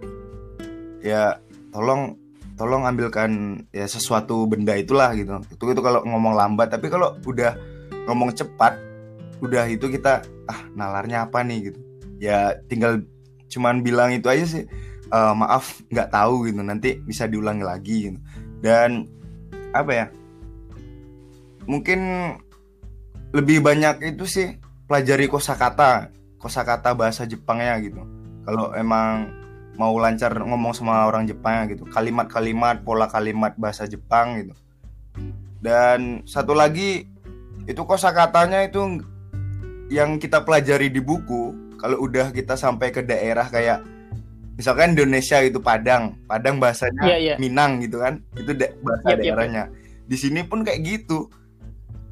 ya 1.03 1.43
tolong 1.75 2.15
tolong 2.55 2.87
ambilkan 2.87 3.63
ya 3.75 3.83
sesuatu 3.83 4.47
benda 4.47 4.79
itulah 4.79 5.11
gitu. 5.11 5.43
Itu 5.51 5.63
itu 5.75 5.81
kalau 5.83 5.99
ngomong 6.07 6.39
lambat. 6.39 6.71
Tapi 6.71 6.87
kalau 6.87 7.19
udah 7.27 7.59
ngomong 8.07 8.31
cepat 8.31 8.79
udah 9.43 9.67
itu 9.67 9.91
kita 9.91 10.23
ah 10.47 10.59
nalarnya 10.71 11.27
apa 11.27 11.43
nih? 11.43 11.71
gitu. 11.71 11.79
Ya 12.23 12.55
tinggal 12.71 13.03
cuman 13.51 13.83
bilang 13.83 14.15
itu 14.15 14.31
aja 14.31 14.45
sih 14.47 14.63
"Eh, 15.11 15.33
maaf 15.35 15.83
nggak 15.91 16.15
tahu 16.15 16.47
gitu. 16.47 16.63
Nanti 16.63 17.03
bisa 17.03 17.27
diulangi 17.27 17.65
lagi 17.67 17.95
gitu. 18.07 18.19
Dan 18.63 19.11
apa 19.75 19.91
ya 19.91 20.05
mungkin 21.67 21.99
lebih 23.33 23.65
banyak 23.65 24.13
itu 24.13 24.29
sih 24.29 24.47
pelajari 24.85 25.25
kosakata 25.25 26.13
kosakata 26.37 26.93
bahasa 26.93 27.25
Jepangnya 27.25 27.79
gitu. 27.81 27.99
Kalau 28.45 28.75
emang 28.77 29.31
mau 29.73 29.95
lancar 29.97 30.37
ngomong 30.37 30.75
sama 30.77 31.09
orang 31.09 31.25
Jepangnya 31.25 31.73
gitu 31.73 31.89
kalimat-kalimat 31.89 32.85
pola 32.85 33.09
kalimat 33.09 33.57
bahasa 33.57 33.89
Jepang 33.89 34.37
gitu. 34.43 34.53
Dan 35.63 36.21
satu 36.29 36.53
lagi 36.53 37.09
itu 37.65 37.81
kosakatanya 37.81 38.67
itu 38.67 39.01
yang 39.89 40.19
kita 40.19 40.43
pelajari 40.43 40.91
di 40.91 40.99
buku 40.99 41.75
kalau 41.79 42.03
udah 42.05 42.29
kita 42.35 42.53
sampai 42.59 42.91
ke 42.91 43.01
daerah 43.01 43.47
kayak 43.47 43.81
misalkan 44.59 44.93
Indonesia 44.93 45.41
itu 45.41 45.57
Padang. 45.57 46.19
Padang 46.29 46.59
bahasanya 46.61 47.01
Iya, 47.07 47.17
iya. 47.17 47.35
Minang 47.39 47.81
gitu 47.81 47.97
kan 48.03 48.21
itu 48.37 48.51
da- 48.53 48.75
bahasa 48.83 49.15
yap, 49.15 49.19
daerahnya. 49.23 49.63
Di 50.05 50.19
sini 50.19 50.43
pun 50.43 50.61
kayak 50.61 50.83
gitu 50.83 51.31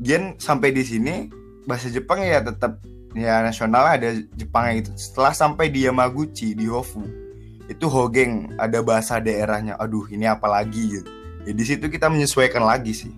Gen 0.01 0.33
sampai 0.41 0.73
di 0.73 0.81
sini 0.81 1.29
bahasa 1.69 1.85
Jepang 1.93 2.25
ya 2.25 2.41
tetap 2.41 2.81
ya 3.13 3.45
nasional 3.45 3.85
ada 3.85 4.17
Jepangnya 4.33 4.81
gitu. 4.81 4.91
Setelah 4.97 5.33
sampai 5.37 5.69
di 5.69 5.85
Yamaguchi 5.85 6.57
di 6.57 6.65
Hofu 6.65 7.05
itu 7.69 7.85
Hogeng 7.85 8.57
ada 8.57 8.81
bahasa 8.81 9.21
daerahnya. 9.21 9.77
Aduh 9.77 10.09
ini 10.09 10.25
apa 10.25 10.49
lagi 10.49 10.99
gitu. 10.99 11.09
Ya 11.45 11.53
di 11.53 11.63
situ 11.65 11.85
kita 11.85 12.09
menyesuaikan 12.09 12.65
lagi 12.65 12.97
sih. 12.97 13.13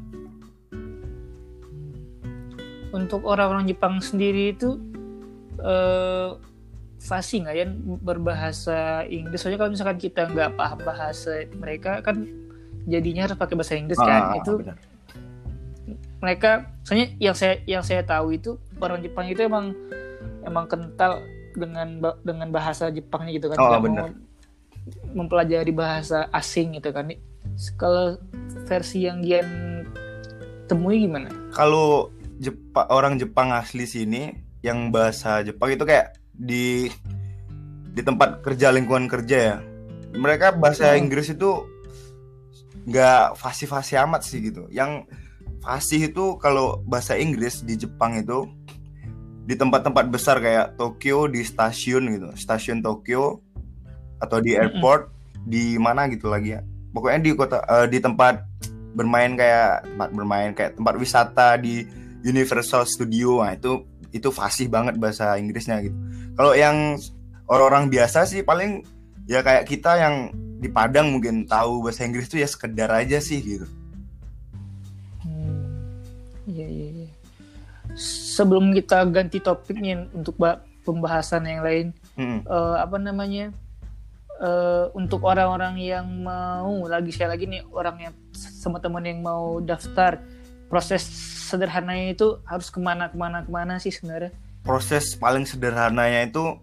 Untuk 2.91 3.23
orang-orang 3.25 3.65
Jepang 3.65 4.03
sendiri 4.03 4.51
itu 4.51 4.75
eh 5.63 6.35
fasih 6.99 7.47
nggak 7.47 7.55
ya 7.55 7.65
berbahasa 8.03 9.07
Inggris. 9.07 9.39
Soalnya 9.39 9.59
kalau 9.63 9.71
misalkan 9.71 9.99
kita 10.03 10.27
nggak 10.27 10.59
paham 10.59 10.79
bahasa 10.83 11.47
mereka 11.55 12.03
kan 12.03 12.27
jadinya 12.91 13.27
harus 13.27 13.39
pakai 13.39 13.55
bahasa 13.55 13.79
Inggris 13.79 13.99
kan? 13.99 14.35
Ah, 14.35 14.39
itu 14.39 14.51
benar. 14.59 14.75
Mereka 16.23 16.71
soalnya 16.87 17.11
yang 17.19 17.35
saya 17.35 17.59
yang 17.67 17.83
saya 17.83 17.99
tahu 17.99 18.31
itu 18.31 18.55
orang 18.79 19.03
Jepang 19.03 19.27
itu 19.27 19.43
emang 19.43 19.75
emang 20.47 20.71
kental 20.71 21.19
dengan 21.51 21.99
dengan 22.23 22.47
bahasa 22.47 22.87
Jepangnya 22.87 23.35
gitu 23.35 23.51
kan. 23.51 23.59
Oh, 23.59 23.75
benar. 23.77 24.15
mempelajari 25.15 25.71
bahasa 25.71 26.27
asing 26.31 26.75
gitu 26.75 26.91
kan. 26.91 27.07
Kalau 27.75 28.19
versi 28.67 29.07
yang 29.07 29.23
Gian 29.23 29.47
temui 30.67 31.03
gimana? 31.03 31.31
Kalau 31.51 32.11
Jepa- 32.39 32.91
orang 32.91 33.15
Jepang 33.15 33.55
asli 33.55 33.87
sini 33.87 34.31
yang 34.59 34.91
bahasa 34.91 35.39
Jepang 35.39 35.71
itu 35.71 35.83
kayak 35.83 36.19
di 36.31 36.91
di 37.93 38.01
tempat 38.01 38.43
kerja 38.43 38.75
lingkungan 38.75 39.07
kerja 39.07 39.37
ya. 39.39 39.57
Mereka 40.11 40.59
bahasa 40.59 40.91
Hmm. 40.91 40.99
Inggris 40.99 41.31
itu 41.31 41.63
nggak 42.83 43.39
fasih-fasih 43.39 44.03
amat 44.03 44.27
sih 44.27 44.43
gitu. 44.43 44.67
Yang 44.67 45.07
fasih 45.63 46.11
itu 46.11 46.35
kalau 46.43 46.83
bahasa 46.83 47.15
Inggris 47.15 47.63
di 47.63 47.79
Jepang 47.79 48.19
itu 48.19 48.43
di 49.47 49.55
tempat-tempat 49.55 50.11
besar 50.11 50.43
kayak 50.43 50.75
Tokyo 50.75 51.31
di 51.31 51.43
stasiun 51.43 52.03
gitu 52.11 52.27
stasiun 52.35 52.83
Tokyo 52.83 53.39
atau 54.19 54.39
di 54.39 54.55
airport 54.55 55.11
di 55.43 55.75
mana 55.79 56.07
gitu 56.11 56.31
lagi 56.31 56.59
ya. 56.59 56.61
Pokoknya 56.91 57.19
di 57.23 57.31
kota 57.35 57.59
eh, 57.63 57.87
di 57.87 57.99
tempat 57.99 58.43
bermain 58.93 59.33
kayak 59.35 59.83
tempat 59.87 60.09
bermain 60.13 60.51
kayak 60.53 60.71
tempat 60.79 60.95
wisata 60.95 61.57
di 61.59 61.83
Universal 62.23 62.87
Studio 62.87 63.43
nah 63.43 63.51
itu 63.57 63.83
itu 64.13 64.29
fasih 64.29 64.69
banget 64.69 64.95
bahasa 64.95 65.35
Inggrisnya 65.35 65.81
gitu. 65.83 65.97
Kalau 66.37 66.53
yang 66.53 66.95
orang-orang 67.49 67.89
biasa 67.91 68.23
sih 68.29 68.45
paling 68.45 68.85
ya 69.27 69.43
kayak 69.43 69.67
kita 69.67 69.99
yang 69.99 70.31
di 70.63 70.71
Padang 70.71 71.11
mungkin 71.11 71.43
tahu 71.43 71.83
bahasa 71.83 72.07
Inggris 72.07 72.31
itu 72.31 72.39
ya 72.39 72.47
sekedar 72.47 72.87
aja 72.93 73.19
sih 73.19 73.43
gitu. 73.43 73.67
Hmm, 73.67 73.82
iya 76.47 76.67
iya 76.67 76.87
iya. 77.05 77.11
Sebelum 78.35 78.71
kita 78.73 79.05
ganti 79.11 79.37
topiknya 79.43 80.07
untuk 80.15 80.39
ba- 80.39 80.63
pembahasan 80.83 81.45
yang 81.45 81.61
lain, 81.61 81.87
Mm-mm. 82.15 82.43
eh, 82.47 82.75
apa 82.79 82.97
namanya? 82.97 83.51
eh, 84.41 84.85
untuk 84.97 85.21
orang-orang 85.23 85.77
yang 85.77 86.07
mau 86.25 86.83
lagi 86.89 87.13
saya 87.13 87.37
lagi 87.37 87.45
nih 87.45 87.61
orang 87.69 88.09
yang 88.09 88.13
sama 88.33 88.81
teman 88.81 89.05
yang 89.05 89.21
mau 89.21 89.61
daftar 89.61 90.17
proses 90.67 91.05
sederhananya 91.47 92.17
itu 92.17 92.41
harus 92.49 92.73
ke 92.73 92.81
mana 92.81 93.07
ke 93.07 93.15
mana 93.19 93.45
ke 93.45 93.51
mana 93.53 93.77
sih 93.77 93.93
sebenarnya? 93.93 94.33
proses 94.63 95.13
paling 95.13 95.43
sederhananya 95.45 96.25
itu 96.25 96.55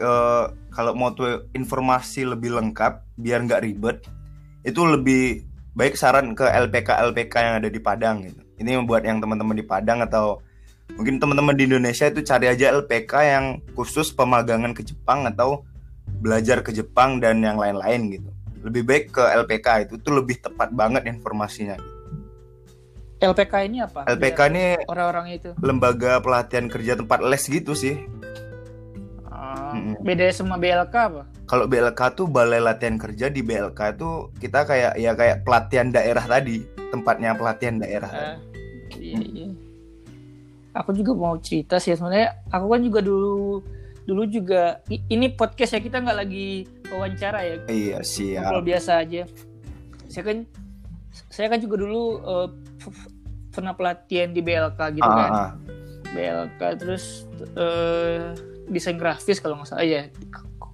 eh, 0.00 0.44
kalau 0.70 0.92
mau 0.94 1.12
tuh 1.12 1.44
informasi 1.52 2.24
lebih 2.24 2.56
lengkap 2.56 3.04
biar 3.18 3.42
nggak 3.44 3.62
ribet 3.66 3.98
itu 4.62 4.80
lebih 4.80 5.44
baik 5.76 5.98
saran 5.98 6.32
ke 6.32 6.46
LPK 6.46 6.88
LPK 7.12 7.34
yang 7.36 7.54
ada 7.60 7.68
di 7.68 7.80
Padang 7.82 8.24
gitu. 8.24 8.45
Ini 8.56 8.80
membuat 8.80 9.04
yang 9.04 9.20
teman-teman 9.20 9.56
di 9.56 9.64
Padang 9.64 10.00
atau 10.00 10.40
mungkin 10.96 11.20
teman-teman 11.20 11.52
di 11.52 11.68
Indonesia 11.68 12.08
itu 12.08 12.24
cari 12.24 12.48
aja 12.48 12.72
LPK 12.72 13.12
yang 13.20 13.44
khusus 13.76 14.14
pemagangan 14.14 14.72
ke 14.72 14.80
Jepang 14.80 15.28
atau 15.28 15.66
belajar 16.22 16.64
ke 16.64 16.72
Jepang 16.72 17.20
dan 17.20 17.44
yang 17.44 17.60
lain-lain 17.60 18.16
gitu. 18.16 18.30
Lebih 18.64 18.82
baik 18.82 19.04
ke 19.12 19.22
LPK 19.22 19.90
itu 19.90 19.94
tuh 20.00 20.16
lebih 20.16 20.40
tepat 20.40 20.72
banget 20.72 21.04
informasinya. 21.06 21.76
LPK 23.20 23.54
ini 23.68 23.80
apa? 23.80 24.04
LPK 24.08 24.38
Biar 24.38 24.50
ini 24.52 24.64
orang-orang 24.88 25.26
itu 25.36 25.50
lembaga 25.60 26.20
pelatihan 26.20 26.68
kerja 26.68 26.96
tempat 26.96 27.24
les 27.24 27.44
gitu 27.44 27.72
sih. 27.72 27.96
Ah, 29.28 29.76
Mm-mm. 29.76 30.00
beda 30.00 30.32
sama 30.32 30.56
BLK 30.56 30.94
apa? 30.96 31.22
kalau 31.46 31.70
BLK 31.70 32.00
tuh 32.18 32.26
balai 32.26 32.58
latihan 32.58 32.98
kerja 32.98 33.30
di 33.30 33.40
BLK 33.40 33.80
tuh 33.94 34.34
kita 34.42 34.66
kayak 34.66 34.98
ya 34.98 35.14
kayak 35.14 35.46
pelatihan 35.46 35.94
daerah 35.94 36.26
tadi 36.26 36.66
tempatnya 36.88 37.32
pelatihan 37.32 37.76
daerah 37.76 38.10
Ah, 38.10 38.36
iya 38.94 39.18
iya. 39.20 39.48
Aku 40.74 40.92
juga 40.92 41.12
mau 41.12 41.34
cerita 41.36 41.76
sih 41.76 41.90
sebenarnya. 41.90 42.36
Aku 42.48 42.68
kan 42.68 42.80
juga 42.80 43.00
dulu 43.00 43.64
dulu 44.04 44.22
juga 44.24 44.78
ini 44.86 45.26
podcast 45.28 45.72
ya 45.72 45.80
kita 45.80 45.98
nggak 45.98 46.14
lagi 46.16 46.62
wawancara 46.86 47.42
ya 47.42 47.56
iya 47.66 47.98
ngobrol 47.98 48.60
siap 48.60 48.62
biasa 48.62 48.90
aja. 48.98 49.22
Saya 50.06 50.22
kan 50.22 50.38
saya 51.26 51.46
kan 51.48 51.58
juga 51.58 51.80
dulu 51.80 52.02
f- 52.78 53.08
pernah 53.50 53.72
pelatihan 53.72 54.30
di 54.30 54.40
BLK 54.40 54.78
gitu 54.94 55.02
Ah, 55.02 55.16
kan. 55.16 55.30
ah, 55.30 55.40
ah. 55.40 55.50
BLK 56.06 56.60
terus 56.76 57.24
eh, 57.56 58.36
desain 58.68 58.94
grafis 58.94 59.40
kalau 59.40 59.56
nggak 59.56 59.68
salah 59.68 59.82
ya. 59.82 60.02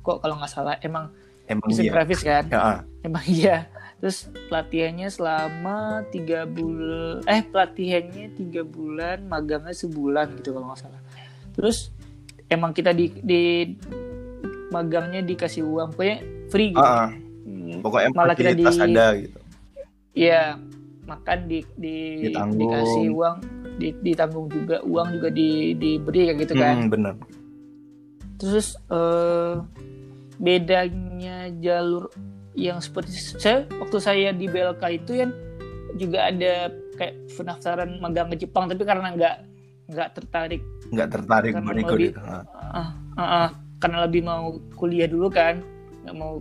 Kok 0.02 0.19
kalau 0.19 0.35
nggak 0.35 0.50
salah 0.50 0.75
emang 0.83 1.14
emang 1.47 1.66
desain 1.69 1.87
iya 1.87 1.92
grafis 1.95 2.21
kan? 2.21 2.45
Ya. 2.47 2.83
Emang 3.00 3.23
iya. 3.25 3.71
Terus 4.02 4.26
pelatihannya 4.50 5.06
selama 5.14 6.02
tiga 6.11 6.42
bulan, 6.42 7.23
eh 7.30 7.47
pelatihannya 7.47 8.35
tiga 8.35 8.66
bulan, 8.66 9.30
magangnya 9.30 9.71
sebulan 9.71 10.42
gitu 10.42 10.50
kalau 10.59 10.75
nggak 10.75 10.82
salah. 10.82 10.99
Terus 11.54 11.94
emang 12.50 12.75
kita 12.75 12.90
di, 12.90 13.14
di 13.23 13.71
magangnya 14.75 15.23
dikasih 15.23 15.62
uang, 15.62 15.94
pokoknya 15.94 16.18
free 16.50 16.75
gitu. 16.75 16.82
Ah. 16.82 17.14
Hmm, 17.47 17.78
pokoknya 17.78 18.11
Malah 18.11 18.35
kita 18.35 18.52
di, 18.59 18.64
ada 18.66 19.06
gitu 19.23 19.38
Iya, 20.18 20.59
makan 21.06 21.38
di, 21.47 21.59
di 21.78 21.97
Ditanggung. 22.26 22.59
dikasih 22.59 23.06
uang, 23.14 23.37
di, 23.78 23.88
ditanggung 24.02 24.47
juga 24.50 24.76
uang 24.82 25.09
juga 25.14 25.28
di, 25.30 25.78
diberi 25.78 26.26
kayak 26.26 26.38
gitu 26.42 26.54
kan. 26.59 26.75
Hmm, 26.75 26.90
bener 26.90 27.14
Terus 28.35 28.75
eh, 28.90 29.55
bedanya 30.42 31.55
jalur 31.62 32.11
yang 32.54 32.78
seperti 32.78 33.12
saya 33.34 33.64
waktu 33.72 33.96
saya 33.96 34.28
di 34.30 34.44
BLK 34.44 34.82
itu 34.94 35.12
kan 35.18 35.30
juga 35.94 36.28
ada 36.28 36.52
kayak 36.94 37.14
pendaftaran 37.30 37.90
magang 37.98 38.28
ke 38.28 38.36
Jepang 38.38 38.66
tapi 38.66 38.82
karena 38.82 39.08
nggak 39.10 39.36
nggak 39.88 40.08
tertarik 40.12 40.62
nggak 40.88 41.08
tertarik 41.10 41.52
Karena 41.54 41.70
lebih- 41.72 42.14
ah, 42.72 42.88
ah, 43.16 43.48
karena 43.78 43.98
lebih 44.04 44.22
mau 44.22 44.44
kuliah 44.74 45.06
dulu 45.06 45.28
kan 45.28 45.60
nggak 46.02 46.14
mau 46.14 46.40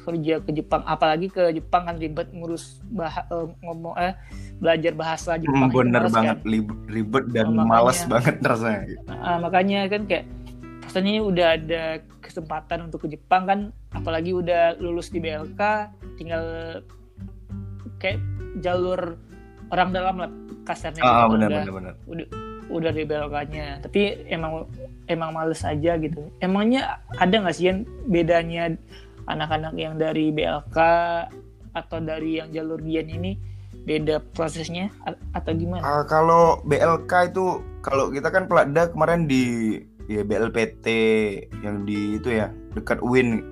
kerja 0.00 0.40
ke 0.40 0.50
Jepang 0.52 0.82
apalagi 0.84 1.28
ke 1.28 1.52
Jepang 1.52 1.84
kan 1.84 1.96
ribet 1.96 2.30
ngurus 2.30 2.80
bah 2.88 3.12
eh, 3.22 3.46
ngomong 3.60 3.94
eh 3.96 4.14
belajar 4.56 4.92
bahasa 4.92 5.36
Jepang 5.36 5.66
Hmm, 5.66 5.72
bener 5.72 6.02
males 6.02 6.12
banget 6.12 6.38
kan. 6.38 6.50
ribet 6.88 7.24
dan 7.28 7.46
Makanya- 7.48 7.66
malas 7.66 7.98
banget 8.06 8.36
rasanya. 8.42 8.96
Ah, 9.08 9.36
makanya 9.38 9.80
kan 9.86 10.02
kayak 10.04 10.24
rasanya 10.90 11.22
udah 11.22 11.46
ada 11.54 11.82
kesempatan 12.18 12.90
untuk 12.90 13.06
ke 13.06 13.14
Jepang 13.14 13.46
kan 13.46 13.60
apalagi 13.94 14.34
udah 14.34 14.74
lulus 14.82 15.14
di 15.14 15.22
BLK 15.22 15.86
tinggal 16.18 16.42
kayak 18.02 18.18
jalur 18.58 19.14
orang 19.70 19.94
dalam 19.94 20.18
lah 20.18 20.30
kasarnya 20.66 20.98
ah, 21.06 21.06
ah, 21.06 21.14
gitu, 21.30 21.32
bener 21.38 21.46
udah, 21.46 21.62
bener 21.62 21.70
bener 21.70 21.94
udah 22.10 22.26
udah 22.70 22.90
di 22.94 23.02
BLK-nya 23.02 23.82
tapi 23.82 24.26
emang 24.30 24.66
emang 25.10 25.34
males 25.34 25.66
aja 25.66 25.98
gitu. 25.98 26.30
Emangnya 26.38 27.02
ada 27.18 27.34
nggak 27.34 27.54
sih 27.54 27.66
yang 27.66 27.82
bedanya 28.06 28.78
anak-anak 29.26 29.74
yang 29.74 29.98
dari 29.98 30.30
BLK 30.30 30.78
atau 31.74 31.98
dari 31.98 32.38
yang 32.38 32.50
jalur 32.54 32.78
Gian 32.82 33.10
ini 33.10 33.34
beda 33.86 34.22
prosesnya 34.34 34.90
atau 35.34 35.50
gimana? 35.54 35.82
Ah, 35.82 36.04
kalau 36.06 36.62
BLK 36.62 37.34
itu 37.34 37.62
kalau 37.82 38.10
kita 38.14 38.30
kan 38.30 38.46
pelada 38.46 38.90
kemarin 38.90 39.26
di 39.26 39.78
ya 40.10 40.22
BLPT 40.26 40.86
yang 41.62 41.86
di 41.86 42.18
itu 42.18 42.34
ya 42.34 42.50
dekat 42.74 42.98
UIN 42.98 43.46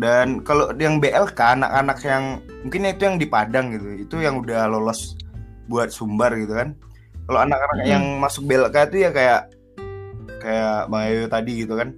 dan 0.00 0.40
kalau 0.40 0.72
yang 0.80 0.96
BLK 0.96 1.36
anak-anak 1.36 2.00
yang 2.00 2.40
mungkin 2.64 2.88
itu 2.88 3.02
yang 3.04 3.20
di 3.20 3.28
Padang 3.28 3.76
gitu 3.76 3.88
itu 4.00 4.16
yang 4.24 4.40
udah 4.40 4.64
lolos 4.72 5.12
buat 5.68 5.92
sumbar 5.92 6.32
gitu 6.40 6.56
kan 6.56 6.72
kalau 7.28 7.44
anak-anak 7.44 7.84
Hmm. 7.84 7.92
yang 7.92 8.04
masuk 8.16 8.48
BLK 8.48 8.88
itu 8.88 8.96
ya 9.04 9.10
kayak 9.12 9.40
kayak 10.40 10.88
Bang 10.88 11.04
Ayu 11.04 11.28
tadi 11.28 11.52
gitu 11.68 11.76
kan 11.76 11.92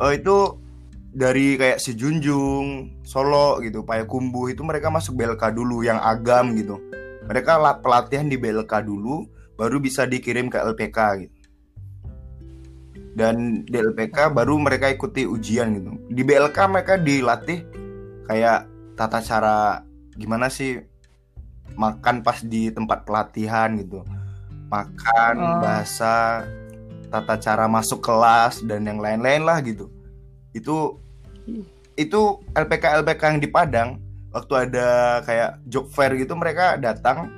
oh 0.00 0.08
itu 0.08 0.64
dari 1.14 1.54
kayak 1.54 1.78
si 1.78 1.94
Junjung, 1.94 2.90
Solo 3.06 3.62
gitu, 3.62 3.86
Payakumbuh 3.86 4.50
itu 4.50 4.66
mereka 4.66 4.90
masuk 4.90 5.14
BLK 5.14 5.54
dulu 5.54 5.86
yang 5.86 6.02
agam 6.02 6.58
gitu. 6.58 6.74
Mereka 7.30 7.54
la- 7.54 7.78
pelatihan 7.78 8.26
di 8.26 8.34
BLK 8.34 8.82
dulu, 8.82 9.22
baru 9.54 9.78
bisa 9.78 10.10
dikirim 10.10 10.50
ke 10.50 10.58
LPK 10.58 10.98
gitu. 11.22 11.33
Dan 13.14 13.62
di 13.62 13.78
LPK 13.78 14.34
baru 14.34 14.58
mereka 14.58 14.90
ikuti 14.90 15.22
ujian 15.22 15.74
gitu. 15.78 15.90
Di 16.10 16.22
BLK 16.26 16.58
mereka 16.66 16.94
dilatih 16.98 17.62
kayak 18.26 18.66
tata 18.98 19.22
cara 19.22 19.82
gimana 20.18 20.50
sih 20.50 20.82
makan 21.78 22.22
pas 22.26 22.42
di 22.42 22.70
tempat 22.74 23.06
pelatihan 23.06 23.74
gitu. 23.78 24.02
Makan, 24.70 25.34
Oh. 25.38 25.58
bahasa, 25.62 26.42
tata 27.10 27.38
cara 27.38 27.70
masuk 27.70 28.02
kelas 28.02 28.66
dan 28.66 28.82
yang 28.90 28.98
lain-lain 28.98 29.46
lah 29.46 29.62
gitu. 29.62 29.86
Itu 30.50 30.98
itu 31.94 32.42
LPK 32.58 33.02
LPK 33.06 33.22
yang 33.22 33.40
di 33.42 33.46
Padang 33.46 34.02
waktu 34.34 34.66
ada 34.66 35.22
kayak 35.22 35.62
job 35.70 35.86
fair 35.94 36.10
gitu 36.18 36.34
mereka 36.34 36.74
datang 36.74 37.30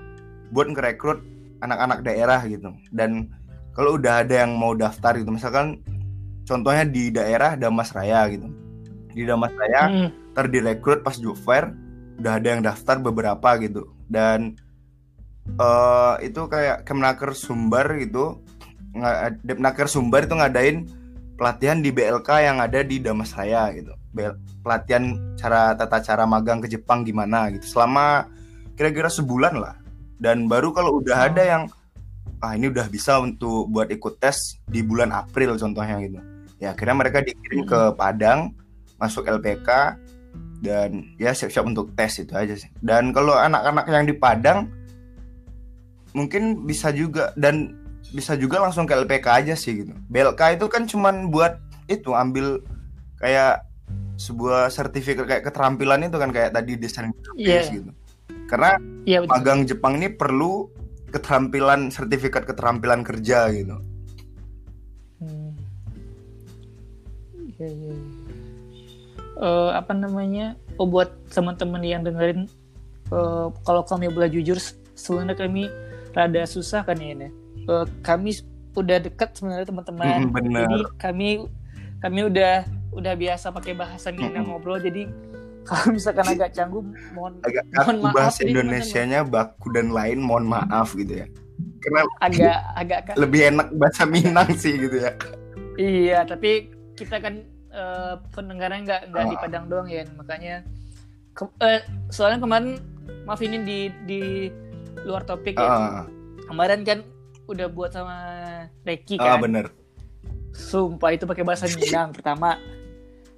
buat 0.48 0.72
ngerekrut 0.72 1.20
anak-anak 1.60 2.00
daerah 2.00 2.40
gitu 2.48 2.72
dan 2.88 3.28
kalau 3.76 4.00
udah 4.00 4.24
ada 4.24 4.42
yang 4.42 4.56
mau 4.56 4.72
daftar 4.72 5.20
gitu 5.20 5.28
misalkan 5.28 5.84
contohnya 6.48 6.88
di 6.88 7.12
daerah 7.12 7.54
Damas 7.60 7.92
Raya 7.92 8.24
gitu. 8.32 8.48
Di 9.12 9.28
Damas 9.28 9.52
Raya 9.52 9.82
Hmm. 9.86 10.08
terdirekrut 10.32 11.04
pas 11.04 11.16
job 11.20 11.36
fair 11.36 11.72
udah 12.16 12.40
ada 12.40 12.48
yang 12.56 12.64
daftar 12.64 12.96
beberapa 12.96 13.60
gitu. 13.60 13.92
Dan 14.08 14.56
eh 15.46 16.14
itu 16.26 16.40
kayak 16.48 16.88
Kemnaker 16.88 17.36
Sumbar 17.36 17.86
gitu 18.00 18.40
nggak 18.96 19.44
Depnaker 19.44 19.86
Sumbar 19.86 20.24
itu 20.24 20.34
ngadain 20.34 20.88
pelatihan 21.36 21.84
di 21.84 21.92
BLK 21.92 22.28
yang 22.48 22.64
ada 22.64 22.80
di 22.80 22.96
Damas 22.96 23.36
Raya 23.36 23.68
gitu. 23.76 23.92
Pelatihan 24.64 25.36
cara 25.36 25.76
tata 25.76 26.00
cara 26.00 26.24
magang 26.24 26.64
ke 26.64 26.68
Jepang 26.72 27.04
gimana 27.04 27.52
gitu. 27.52 27.76
Selama 27.76 28.24
kira-kira 28.72 29.12
sebulan 29.12 29.60
lah. 29.60 29.76
Dan 30.16 30.48
baru 30.48 30.72
kalau 30.72 31.04
udah 31.04 31.28
ada 31.28 31.44
yang 31.44 31.68
ah 32.38 32.52
ini 32.52 32.68
udah 32.68 32.86
bisa 32.86 33.16
untuk 33.18 33.68
buat 33.68 33.88
ikut 33.88 34.20
tes 34.20 34.60
di 34.64 34.84
bulan 34.84 35.10
April 35.10 35.56
contohnya 35.56 35.96
gitu. 36.00 36.20
Ya 36.56 36.72
akhirnya 36.72 36.96
mereka 36.96 37.20
dikirim 37.20 37.64
ke 37.64 37.92
Padang 37.94 38.52
masuk 38.96 39.28
LPK 39.28 39.68
dan 40.60 41.04
ya 41.16 41.32
siap-siap 41.32 41.64
untuk 41.64 41.92
tes 41.92 42.16
itu 42.16 42.32
aja 42.32 42.56
sih. 42.56 42.68
Dan 42.80 43.12
kalau 43.12 43.36
anak-anak 43.36 43.84
yang 43.88 44.04
di 44.04 44.14
Padang 44.16 44.68
mungkin 46.12 46.64
bisa 46.64 46.88
juga 46.90 47.32
dan 47.36 47.76
bisa 48.12 48.38
juga 48.38 48.62
langsung 48.62 48.88
ke 48.88 48.94
LPK 48.94 49.26
aja 49.44 49.54
sih 49.56 49.84
gitu. 49.84 49.92
BLK 50.08 50.56
itu 50.56 50.66
kan 50.70 50.88
cuman 50.88 51.28
buat 51.28 51.60
itu 51.88 52.14
ambil 52.14 52.62
kayak 53.20 53.64
sebuah 54.16 54.72
sertifikat 54.72 55.28
kayak 55.28 55.44
keterampilan 55.44 56.08
itu 56.08 56.16
kan 56.16 56.32
kayak 56.32 56.56
tadi 56.56 56.80
desain 56.80 57.12
grafis 57.12 57.36
Iya. 57.68 57.76
gitu. 57.80 57.90
Karena 58.48 58.80
Iya 59.04 59.18
betul. 59.24 59.32
magang 59.36 59.60
Jepang 59.68 59.92
ini 60.00 60.08
perlu 60.08 60.70
keterampilan 61.16 61.88
sertifikat 61.88 62.44
keterampilan 62.44 63.00
kerja 63.00 63.48
gitu 63.50 63.80
Hmm. 65.16 65.56
Iya. 67.56 67.68
iya. 67.72 67.94
Eh, 69.36 69.70
apa 69.72 69.92
namanya? 69.92 70.60
Oh 70.76 70.84
buat 70.84 71.08
teman-teman 71.32 71.80
yang 71.80 72.04
dengerin, 72.04 72.44
eh, 73.08 73.46
kalau 73.64 73.80
kami 73.80 74.12
boleh 74.12 74.28
jujur, 74.28 74.60
se- 74.60 74.76
sebenarnya 74.92 75.36
kami 75.40 75.72
rada 76.12 76.44
susah 76.44 76.84
kan 76.84 76.96
ya 76.96 77.12
ini. 77.12 77.28
Eh, 77.64 77.84
kami 78.04 78.36
udah 78.76 79.00
dekat 79.00 79.32
sebenarnya 79.32 79.72
teman-teman. 79.72 80.04
Mm, 80.04 80.28
bener. 80.32 80.68
Jadi 80.68 80.80
kami 81.00 81.28
kami 82.00 82.20
udah 82.28 82.54
udah 82.92 83.14
biasa 83.16 83.52
pakai 83.52 83.72
bahasa 83.72 84.12
Minang 84.12 84.44
Mm-mm. 84.44 84.52
ngobrol. 84.52 84.76
Jadi 84.76 85.08
kalau 85.66 85.86
misalkan 85.90 86.26
agak 86.28 86.50
canggung, 86.50 86.94
mohon 87.10 87.42
agak 87.42 87.66
Mohon 87.74 87.96
maaf 88.00 88.14
bahasa 88.14 88.40
nih, 88.40 88.48
Indonesianya 88.48 89.20
baku 89.22 89.66
dan 89.68 89.90
lain 89.90 90.18
mohon 90.18 90.46
maaf 90.46 90.94
gitu 90.94 91.20
ya 91.20 91.26
karena 91.82 92.00
agak 92.18 92.58
agak 92.74 92.98
lebih 93.14 93.40
enak 93.50 93.68
bahasa 93.74 94.02
Minang 94.04 94.50
sih 94.54 94.74
gitu 94.76 94.98
ya 94.98 95.12
Iya, 95.76 96.24
tapi 96.24 96.72
kita 96.94 97.20
kan 97.20 97.44
eh, 97.68 98.14
pendengarnya 98.32 98.80
nggak 98.82 99.00
nggak 99.10 99.24
di 99.26 99.36
Ah. 99.36 99.40
Padang 99.40 99.64
doang 99.68 99.84
ya, 99.86 100.08
makanya 100.14 100.64
ke- 101.32 101.52
eh, 101.60 101.80
soalnya 102.08 102.40
kemarin 102.40 102.80
maaf 103.22 103.38
ini 103.38 103.60
di 103.60 103.78
di 104.02 104.22
luar 105.02 105.22
topik 105.22 105.52
ya. 105.52 105.68
ah 105.68 106.04
Kemarin 106.44 106.80
kan 106.80 107.04
udah 107.44 107.68
buat 107.68 107.92
sama 107.92 108.16
Reki 108.82 109.20
ah, 109.20 109.36
kan. 109.36 109.44
bener 109.44 109.66
Sumpah 110.50 111.12
itu 111.12 111.28
pakai 111.28 111.44
bahasa 111.44 111.68
Minang 111.68 112.16
pertama. 112.16 112.56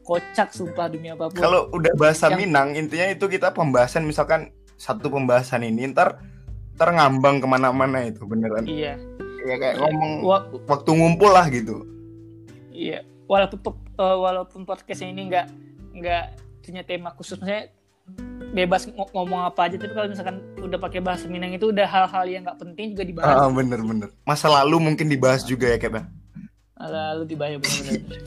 Kocak 0.08 0.56
sumpah 0.56 0.88
demi 0.88 1.12
apa 1.12 1.28
pun. 1.28 1.36
kalau 1.36 1.68
udah 1.68 1.92
bahasa 2.00 2.32
Yang- 2.32 2.38
Minang 2.40 2.68
intinya 2.72 3.06
itu 3.12 3.28
kita 3.28 3.52
pembahasan 3.52 4.08
misalkan 4.08 4.48
satu 4.80 5.12
pembahasan 5.12 5.60
ini 5.62 5.92
ntar 5.92 6.16
ntar 6.80 6.96
ngambang 6.96 7.44
ke 7.44 7.46
mana-mana 7.46 8.08
itu 8.08 8.24
beneran 8.24 8.64
iya. 8.64 8.96
ya 9.44 9.56
kayak 9.60 9.76
Iya. 9.76 9.82
ngomong 9.84 10.12
Wa- 10.24 10.48
waktu 10.64 10.90
ngumpul 10.96 11.28
lah 11.28 11.44
gitu 11.52 11.84
iya. 12.72 13.04
Walaupun 13.28 13.60
eh, 13.76 14.16
walaupun 14.16 14.64
podcastnya 14.64 15.12
ini 15.12 15.28
nggak 15.28 15.46
nggak 15.92 16.24
punya 16.64 16.80
tema 16.80 17.12
khusus, 17.12 17.36
maksudnya 17.36 17.68
bebas 18.56 18.88
ng- 18.88 18.96
ngomong 19.12 19.44
apa 19.44 19.68
aja 19.68 19.76
tapi 19.76 19.92
kalau 19.92 20.08
misalkan 20.08 20.40
udah 20.56 20.78
pakai 20.80 21.04
bahasa 21.04 21.28
Minang 21.28 21.52
itu 21.52 21.68
udah 21.68 21.84
hal-hal 21.84 22.24
yang 22.24 22.48
nggak 22.48 22.56
penting 22.56 22.96
juga 22.96 23.04
dibahas 23.04 23.36
ah 23.36 23.52
bener 23.52 23.80
bener 23.84 24.08
masa 24.24 24.48
lalu 24.48 24.80
mungkin 24.80 25.12
dibahas 25.12 25.44
juga 25.44 25.68
ya 25.68 25.76
kayak 25.76 26.08
lalu 26.80 27.28
dibayar 27.28 27.60
benar-benar 27.60 28.20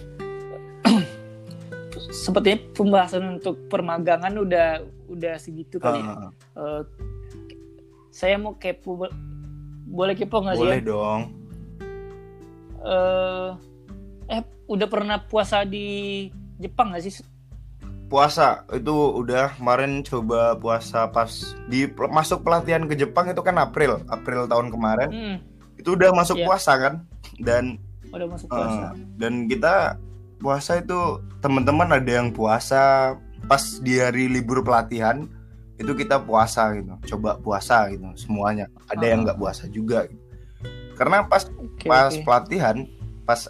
sepertinya 2.12 2.60
pembahasan 2.74 3.39
untuk 3.39 3.56
permagangan 3.67 4.36
udah 4.36 4.67
udah 5.08 5.34
segitu 5.38 5.80
kali 5.80 6.00
ya. 6.00 6.12
Ah, 6.12 6.32
Eh, 6.52 6.82
saya 8.12 8.36
mau 8.36 8.54
kepo 8.54 8.95
bo- 8.97 9.15
boleh 9.88 10.13
kepo 10.13 10.43
nggak 10.43 10.54
sih 10.54 10.62
boleh 10.62 10.78
ya? 10.78 10.86
dong. 10.86 11.21
Eh, 12.82 13.50
eh 14.30 14.41
udah 14.65 14.88
pernah 14.88 15.17
puasa 15.21 15.63
di 15.63 16.28
Jepang 16.58 16.91
nggak 16.91 17.04
sih 17.04 17.24
puasa 18.06 18.67
itu 18.69 18.91
udah 18.91 19.56
kemarin 19.56 20.04
coba 20.04 20.52
puasa 20.54 21.08
pas 21.08 21.32
di 21.65 21.88
masuk 21.88 22.43
pelatihan 22.43 22.84
ke 22.84 22.91
Jepang 22.93 23.24
itu 23.26 23.39
kan 23.39 23.56
April 23.56 24.04
April 24.06 24.45
tahun 24.45 24.67
kemarin. 24.67 25.10
Hmm, 25.10 25.36
itu 25.78 25.95
udah 25.95 26.12
masuk 26.12 26.36
Iya. 26.36 26.45
puasa 26.45 26.71
kan? 26.76 26.93
Dan 27.39 27.80
udah 28.12 28.28
masuk 28.28 28.47
eh, 28.47 28.54
puasa. 28.54 28.88
dan 29.15 29.47
kita 29.47 29.95
puasa 30.41 30.82
itu 30.82 30.99
teman-teman 31.39 31.93
ada 31.93 32.12
yang 32.12 32.34
puasa 32.34 33.13
pas 33.45 33.62
di 33.80 33.97
hari 33.97 34.25
libur 34.27 34.62
pelatihan 34.62 35.30
itu 35.77 35.93
kita 35.93 36.21
puasa 36.21 36.73
gitu 36.75 36.93
coba 37.15 37.38
puasa 37.38 37.89
gitu 37.89 38.06
semuanya 38.15 38.65
ada 38.88 39.01
yang 39.01 39.21
Ah. 39.21 39.23
nggak 39.30 39.39
puasa 39.39 39.65
juga 39.67 40.06
gitu. 40.06 40.21
karena 40.93 41.25
pas 41.25 41.45
Oke, 41.47 41.88
pas 41.88 42.13
oke. 42.13 42.21
pelatihan 42.21 42.77
pas 43.21 43.47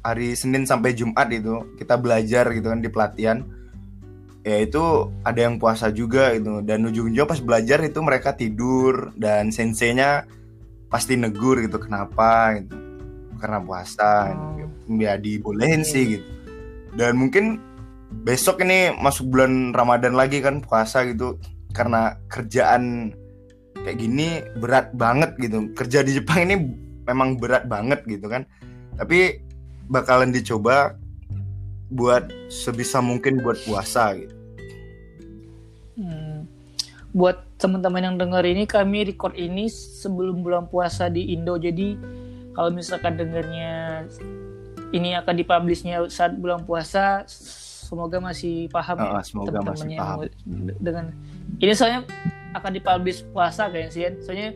hari, 0.00 0.32
Senin 0.32 0.64
sampai 0.64 0.94
Jumat 0.94 1.28
itu 1.28 1.66
kita 1.76 1.94
belajar 1.94 2.46
gitu 2.50 2.70
kan 2.70 2.80
di 2.80 2.88
pelatihan 2.88 3.38
ya 4.40 4.56
itu 4.56 4.80
ada 5.20 5.36
yang 5.36 5.60
puasa 5.60 5.92
juga 5.92 6.32
gitu 6.32 6.64
dan 6.64 6.80
ujung-ujungnya 6.82 7.28
pas 7.28 7.38
belajar 7.38 7.84
itu 7.84 8.00
mereka 8.00 8.32
tidur 8.32 9.12
dan 9.14 9.52
senseinya 9.52 10.24
pasti 10.88 11.14
negur 11.14 11.60
gitu 11.60 11.76
kenapa 11.76 12.56
gitu 12.58 12.74
karena 13.36 13.58
puasa 13.60 14.32
Oh. 14.32 14.69
Ya 14.98 15.14
dibolehin 15.14 15.86
Iya. 15.86 15.90
sih 15.90 16.02
gitu 16.18 16.28
dan 16.98 17.14
mungkin 17.14 17.62
besok 18.26 18.66
ini 18.66 18.90
masuk 18.98 19.30
bulan 19.30 19.70
Ramadan 19.70 20.18
lagi 20.18 20.42
kan 20.42 20.58
puasa 20.58 21.06
gitu 21.06 21.38
karena 21.70 22.18
kerjaan 22.26 23.14
kayak 23.86 23.98
gini 24.02 24.42
berat 24.58 24.90
banget 24.98 25.38
gitu 25.38 25.70
kerja 25.78 26.02
di 26.02 26.18
Jepang 26.18 26.50
ini 26.50 26.56
memang 27.06 27.38
berat 27.38 27.70
banget 27.70 28.02
gitu 28.10 28.26
kan 28.26 28.42
tapi 28.98 29.38
bakalan 29.86 30.34
dicoba 30.34 30.98
buat 31.90 32.26
sebisa 32.50 32.98
mungkin 32.98 33.38
buat 33.42 33.58
puasa 33.62 34.14
gitu 34.18 34.34
Hmm. 36.00 36.48
Buat 37.12 37.44
teman-teman 37.60 38.00
yang 38.00 38.16
dengar 38.16 38.40
ini, 38.46 38.64
kami 38.64 39.04
record 39.04 39.36
ini 39.36 39.68
sebelum 39.68 40.40
bulan 40.40 40.64
puasa 40.64 41.12
di 41.12 41.36
Indo. 41.36 41.60
Jadi 41.60 41.98
kalau 42.56 42.72
misalkan 42.72 43.20
dengarnya 43.20 44.06
ini 44.90 45.14
akan 45.14 45.34
dipublishnya 45.34 46.02
saat 46.06 46.34
bulan 46.34 46.62
puasa, 46.62 47.22
semoga 47.26 48.18
masih 48.18 48.66
paham 48.68 48.98
ya 48.98 49.10
Ah, 49.12 49.22
semoga 49.22 49.58
masih 49.62 49.86
teman-temannya 49.86 49.98
paham 49.98 50.18
yang 50.20 50.76
dengan 50.78 51.04
ini 51.58 51.72
soalnya 51.72 52.00
akan 52.52 52.70
dipublish 52.72 53.22
puasa 53.30 53.70
kayaknya 53.70 53.90
sih. 53.90 54.02
Soalnya 54.20 54.50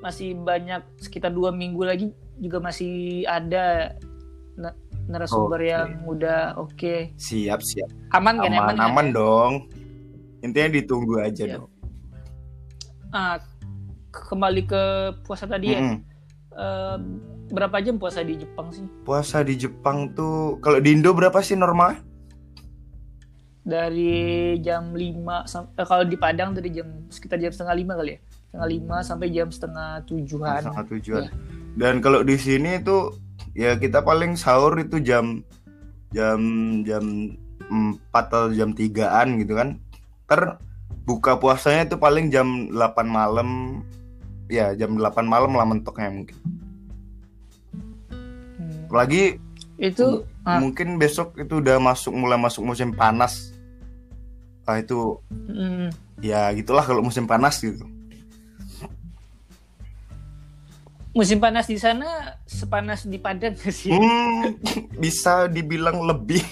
masih 0.00 0.32
banyak 0.34 0.80
sekitar 0.98 1.30
dua 1.30 1.52
minggu 1.52 1.82
lagi 1.82 2.06
juga 2.36 2.56
masih 2.58 3.22
ada 3.24 3.94
na- 4.56 4.76
narasumber 5.06 5.60
Oke. 5.60 5.68
yang 5.68 5.88
udah 6.06 6.40
oke 6.56 7.12
siap 7.18 7.60
siap 7.60 7.90
aman 8.10 8.38
kan 8.38 8.48
aman 8.48 8.76
ya? 8.78 8.84
aman 8.86 9.06
dong 9.10 9.52
intinya 10.40 10.72
ditunggu 10.72 11.20
aja 11.20 11.44
Siap. 11.44 11.56
dong 11.58 11.68
Ah, 13.10 13.42
ke- 14.08 14.24
kembali 14.24 14.62
ke 14.64 14.82
puasa 15.20 15.44
tadi 15.44 15.74
ya. 15.74 15.82
Mm-mm. 15.82 15.98
Eh, 17.50 17.54
berapa 17.58 17.76
jam 17.82 17.98
puasa 17.98 18.22
di 18.22 18.38
Jepang 18.38 18.70
sih? 18.70 18.86
puasa 19.02 19.42
di 19.42 19.58
Jepang 19.58 20.14
tuh 20.14 20.62
kalau 20.62 20.78
di 20.78 20.94
Indo 20.94 21.10
berapa 21.10 21.42
sih 21.42 21.58
normal 21.58 21.98
Dari 23.60 24.56
jam 24.64 24.96
5 24.96 25.44
sampai 25.44 25.84
kalau 25.84 26.04
di 26.08 26.16
Padang 26.16 26.56
dari 26.56 26.72
jam 26.72 27.04
sekitar 27.12 27.36
jam 27.36 27.52
setengah 27.52 27.76
lima 27.76 27.92
kali 27.92 28.16
ya. 28.16 28.18
Setengah 28.48 28.68
lima 28.72 28.96
sampai 29.04 29.28
jam 29.28 29.48
setengah 29.52 30.00
tujuhan. 30.08 30.64
sangat 30.64 30.86
tujuan. 30.96 31.28
Iya. 31.28 31.30
Dan 31.76 31.94
kalau 32.00 32.24
di 32.24 32.40
sini 32.40 32.80
itu 32.80 33.12
ya 33.52 33.76
kita 33.76 34.00
paling 34.00 34.32
sahur 34.40 34.80
itu 34.80 34.98
jam 35.04 35.44
jam 36.10 36.40
jam 36.88 37.36
4 37.68 38.10
atau 38.10 38.48
jam 38.50 38.72
3-an 38.72 39.28
gitu 39.44 39.52
kan. 39.54 39.76
Ter 40.24 40.56
buka 41.04 41.36
puasanya 41.36 41.84
itu 41.84 42.00
paling 42.00 42.32
jam 42.32 42.72
8 42.72 43.06
malam. 43.06 43.82
Ya, 44.48 44.72
jam 44.72 44.96
8 44.96 45.20
malam 45.28 45.52
lah 45.52 45.68
mentoknya 45.68 46.10
mungkin. 46.10 46.36
Apalagi 48.90 49.38
Itu 49.78 50.26
ah, 50.42 50.58
mungkin 50.58 50.98
besok 50.98 51.38
itu 51.38 51.62
udah 51.62 51.78
masuk 51.78 52.10
mulai 52.10 52.34
masuk 52.36 52.66
musim 52.66 52.90
panas. 52.90 53.54
Ah 54.66 54.82
itu 54.82 55.22
hmm, 55.30 55.94
ya 56.18 56.50
gitulah 56.58 56.82
kalau 56.82 57.00
musim 57.00 57.24
panas 57.30 57.62
gitu. 57.62 57.86
musim 61.10 61.42
panas 61.42 61.66
di 61.66 61.74
sana 61.74 62.38
sepanas 62.46 63.02
di 63.02 63.18
Padang 63.18 63.54
sih? 63.58 63.90
Hmm, 63.90 64.54
bisa 64.94 65.50
dibilang 65.50 66.06
lebih 66.06 66.42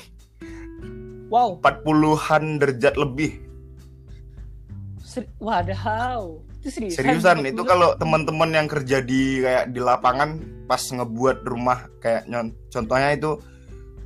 Wow, 1.29 1.61
40-an 1.61 2.57
derajat 2.57 2.95
lebih. 2.97 3.37
ser- 5.05 5.29
wadaw. 5.37 6.41
Itu 6.69 6.77
seriusan. 6.77 7.01
Seriusan 7.01 7.37
40? 7.41 7.53
itu 7.57 7.63
kalau 7.65 7.97
teman-teman 7.97 8.53
yang 8.53 8.69
kerja 8.69 9.01
di 9.01 9.41
kayak 9.41 9.73
di 9.73 9.81
lapangan 9.81 10.37
pas 10.69 10.85
ngebuat 10.85 11.49
rumah 11.49 11.89
kayak 12.05 12.29
contohnya 12.69 13.17
itu 13.17 13.41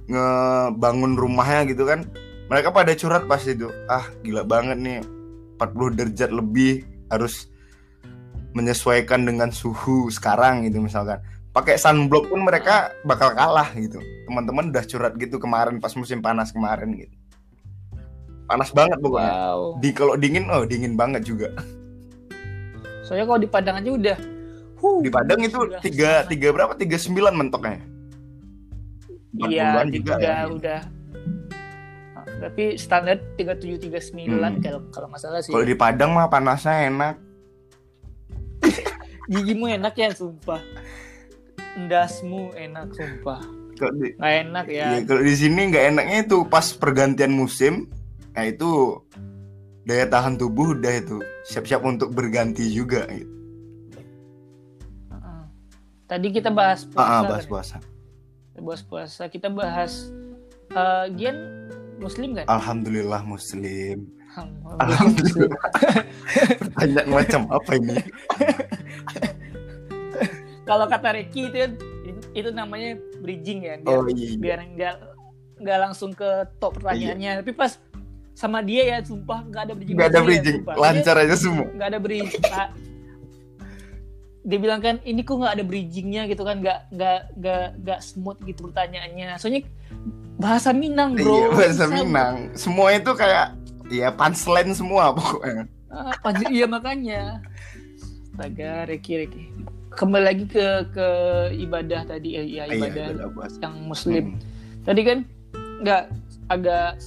ngebangun 0.06 1.18
rumahnya 1.18 1.66
gitu 1.74 1.82
kan. 1.82 2.06
Mereka 2.46 2.70
pada 2.70 2.94
curhat 2.94 3.26
pas 3.26 3.42
itu. 3.42 3.66
Ah, 3.90 4.06
gila 4.22 4.46
banget 4.46 4.78
nih. 4.78 5.02
40 5.58 5.98
derajat 5.98 6.30
lebih 6.30 6.86
harus 7.10 7.50
menyesuaikan 8.54 9.26
dengan 9.26 9.50
suhu 9.50 10.06
sekarang 10.06 10.62
gitu 10.62 10.78
misalkan. 10.78 11.18
Pakai 11.50 11.74
sunblock 11.74 12.30
pun 12.30 12.46
mereka 12.46 12.94
bakal 13.02 13.34
kalah 13.34 13.74
gitu. 13.74 13.98
Teman-teman 14.30 14.70
udah 14.70 14.86
curhat 14.86 15.18
gitu 15.18 15.42
kemarin 15.42 15.82
pas 15.82 15.98
musim 15.98 16.22
panas 16.22 16.54
kemarin 16.54 16.94
gitu. 16.94 17.14
Panas 18.46 18.70
banget 18.70 19.02
pokoknya. 19.02 19.34
Wow. 19.34 19.82
Di 19.82 19.90
kalau 19.90 20.14
dingin 20.14 20.46
oh 20.46 20.62
dingin 20.62 20.94
banget 20.94 21.26
juga. 21.26 21.50
Soalnya 23.12 23.28
kalau 23.28 23.38
di 23.38 23.50
Padang 23.50 23.76
aja 23.76 23.90
udah 23.92 24.16
huh, 24.80 24.98
di 25.04 25.10
Padang 25.12 25.36
itu 25.38 25.58
tiga 25.84 26.24
tiga 26.24 26.48
berapa 26.48 26.72
tiga 26.74 26.96
sembilan 26.96 27.36
mentoknya 27.36 27.76
Iya, 29.42 29.68
40-an 29.76 29.86
di 29.86 29.96
juga 29.98 30.12
tiga 30.14 30.24
ya. 30.24 30.40
udah. 30.46 30.80
Nah, 32.12 32.24
tapi 32.42 32.64
standar 32.74 33.16
37 33.34 33.80
39 33.82 33.92
Hmm. 34.22 34.56
kalau 34.58 34.80
kalau 34.88 35.06
nggak 35.08 35.20
salah 35.20 35.40
sih. 35.40 35.52
kalau 35.52 35.64
di 35.64 35.72
Padang 35.74 36.12
mah 36.12 36.24
panasnya 36.26 36.88
enak 36.88 37.14
Gigimu 39.28 39.68
enak 39.70 39.92
ya 39.94 40.08
sumpah. 40.10 40.60
ndasmu 41.74 42.52
enak 42.54 42.92
sumpah. 42.92 43.40
Kalau 43.74 43.92
di, 43.94 44.12
Nggak 44.14 44.34
enak 44.42 44.66
ya. 44.68 44.86
iya, 44.86 44.98
kalau 45.02 45.20
di 45.20 45.34
sini 45.34 45.60
nggak 45.68 45.84
enaknya 45.90 46.16
itu 46.22 46.44
pas 46.44 46.68
pergantian 46.70 47.28
musim, 47.30 47.88
nah 48.30 48.44
itu 48.44 49.00
daya 49.82 50.06
tahan 50.06 50.38
tubuh 50.38 50.78
udah 50.78 50.94
itu 50.94 51.18
siap-siap 51.46 51.82
untuk 51.82 52.14
berganti 52.14 52.70
juga. 52.70 53.06
Gitu. 53.10 53.30
Tadi 56.06 56.28
kita 56.28 56.52
bahas 56.52 56.84
puasa. 56.84 57.00
Ah, 57.00 57.08
ah, 57.08 57.20
kan 57.24 57.30
bahas 57.32 57.44
ya? 57.44 57.50
puasa. 57.50 57.76
Bahas 58.52 58.82
puasa. 58.84 59.22
Kita 59.32 59.48
bahas 59.48 59.92
eh, 60.68 61.06
Gian 61.16 61.36
Muslim 61.96 62.36
kan? 62.36 62.44
Alhamdulillah 62.52 63.24
Muslim. 63.24 64.12
Alhamdulillah. 64.76 65.60
Pertanyaan 66.60 67.08
macam 67.16 67.42
apa 67.48 67.70
ini? 67.80 67.96
Kalau 70.68 70.86
kata 70.88 71.08
Ricky 71.16 71.48
itu 71.48 71.58
itu 72.32 72.48
namanya 72.52 72.96
bridging 73.20 73.64
ya. 73.64 73.74
Biar, 73.80 73.96
Oh 73.96 74.04
iya. 74.08 74.36
biar 74.36 74.58
nggak 74.72 74.94
nggak 75.64 75.78
langsung 75.80 76.12
ke 76.12 76.28
top 76.60 76.76
pertanyaannya. 76.80 77.40
Tapi 77.40 77.52
pas 77.56 77.72
sama 78.42 78.58
dia 78.58 78.82
ya 78.82 78.98
sumpah 79.06 79.46
nggak 79.46 79.62
ada 79.70 79.74
bridging. 79.78 79.94
Gak 79.94 80.10
ada 80.10 80.20
bridging, 80.26 80.58
sumpah. 80.66 80.74
lancar 80.74 81.14
aja 81.22 81.36
semua. 81.38 81.66
Nggak 81.70 81.88
ada 81.94 82.00
bridging. 82.02 82.42
Dia 84.42 84.58
bilang 84.58 84.80
kan 84.82 84.98
ini 85.06 85.22
kok 85.22 85.38
nggak 85.38 85.54
ada 85.54 85.62
bridgingnya 85.62 86.22
gitu 86.26 86.42
kan 86.42 86.58
nggak 86.58 86.90
nggak 86.90 87.18
nggak 87.38 87.66
nggak 87.86 88.00
smooth 88.02 88.42
gitu 88.42 88.66
pertanyaannya. 88.66 89.38
Soalnya 89.38 89.62
bahasa 90.42 90.74
Minang 90.74 91.14
bro. 91.14 91.30
Iya, 91.30 91.46
bahasa 91.54 91.84
Minang. 91.86 92.50
Semua 92.58 92.90
itu 92.90 93.14
kayak 93.14 93.54
ya 93.86 94.10
punchline 94.10 94.74
semua 94.74 95.14
pokoknya. 95.14 95.70
Ah, 95.94 96.34
iya 96.50 96.66
makanya. 96.66 97.38
Astaga, 98.34 98.90
Reki 98.90 99.12
Reki. 99.22 99.42
Kembali 99.92 100.24
lagi 100.24 100.44
ke 100.48 100.88
ke 100.90 101.08
ibadah 101.62 102.08
tadi 102.08 102.34
eh, 102.34 102.46
ya 102.48 102.64
Iya, 102.66 102.74
ibadah 102.80 103.04
udah 103.14 103.28
bahas. 103.38 103.54
yang 103.62 103.76
muslim. 103.86 104.34
Hmm. 104.34 104.82
Tadi 104.82 105.00
kan 105.06 105.18
nggak 105.84 106.02
agak 106.50 106.98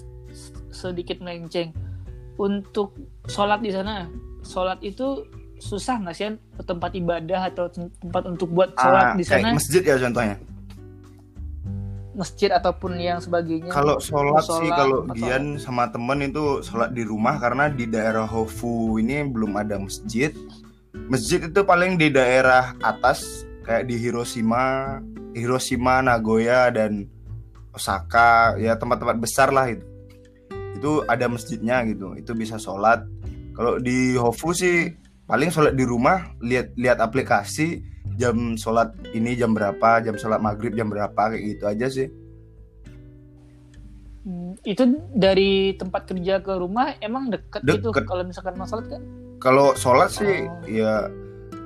sedikit 0.75 1.17
melenceng. 1.17 1.71
Untuk 2.35 2.91
sholat 3.25 3.63
di 3.63 3.71
sana, 3.71 4.11
sholat 4.43 4.83
itu 4.83 5.23
susah 5.55 5.95
nggak 5.97 6.13
sih 6.13 6.35
tempat 6.61 6.91
ibadah 6.91 7.47
atau 7.47 7.71
tem- 7.71 7.87
tempat 7.97 8.27
untuk 8.27 8.51
buat 8.51 8.75
sholat 8.75 9.05
Ah, 9.05 9.13
di 9.15 9.23
kayak 9.23 9.39
sana 9.41 9.55
masjid 9.55 9.81
ya 9.81 9.95
contohnya. 9.97 10.35
masjid 12.11 12.47
ataupun 12.49 12.95
yang 12.95 13.19
sebagainya. 13.19 13.67
Kalau 13.67 13.99
sholat 13.99 14.39
sih 14.41 14.67
sholat, 14.67 14.77
kalau 14.77 14.99
atau- 15.03 15.15
Gian 15.15 15.55
sama 15.57 15.87
temen 15.87 16.23
itu 16.23 16.59
sholat 16.61 16.91
di 16.91 17.03
rumah 17.03 17.35
karena 17.35 17.67
di 17.67 17.83
daerah 17.85 18.23
Hofu 18.23 18.95
ini 18.97 19.19
belum 19.21 19.55
ada 19.55 19.75
masjid. 19.75 20.31
Masjid 21.07 21.43
itu 21.43 21.59
paling 21.61 21.95
di 21.95 22.07
daerah 22.07 22.71
atas 22.79 23.43
kayak 23.63 23.83
di 23.85 23.99
Hiroshima, 23.99 24.99
Hiroshima, 25.31 25.99
Nagoya 25.99 26.71
dan 26.71 27.03
Osaka 27.71 28.55
ya 28.55 28.75
tempat-tempat 28.75 29.17
besar 29.19 29.51
lah 29.51 29.67
itu. 29.67 29.83
Itu 30.75 31.07
ada 31.07 31.25
masjidnya 31.25 31.81
gitu. 31.87 32.13
Itu 32.13 32.35
bisa 32.35 32.59
sholat. 32.59 33.07
Kalau 33.55 33.79
di 33.79 34.13
Hofu 34.15 34.51
sih 34.51 34.91
paling 35.25 35.49
sholat 35.49 35.73
di 35.73 35.87
rumah 35.87 36.35
lihat 36.43 36.75
lihat 36.75 36.99
aplikasi 36.99 37.81
jam 38.15 38.53
sholat 38.55 38.93
ini 39.11 39.33
jam 39.33 39.51
berapa 39.51 39.99
jam 39.99 40.13
sholat 40.15 40.37
maghrib 40.37 40.71
jam 40.71 40.85
berapa 40.87 41.17
kayak 41.33 41.41
gitu 41.41 41.63
aja 41.65 41.87
sih 41.89 42.07
Hmm, 44.25 44.57
itu 44.65 44.81
dari 45.13 45.77
tempat 45.77 46.09
kerja 46.09 46.41
ke 46.41 46.57
rumah 46.57 46.97
emang 46.97 47.29
deket, 47.29 47.61
gitu 47.61 47.93
Deket. 47.93 48.09
kalau 48.09 48.25
misalkan 48.25 48.57
mau 48.57 48.65
sholat 48.65 48.89
kan? 48.89 49.01
Kalau 49.37 49.77
sholat 49.77 50.09
sih 50.09 50.49
Oh. 50.49 50.65
ya 50.65 51.13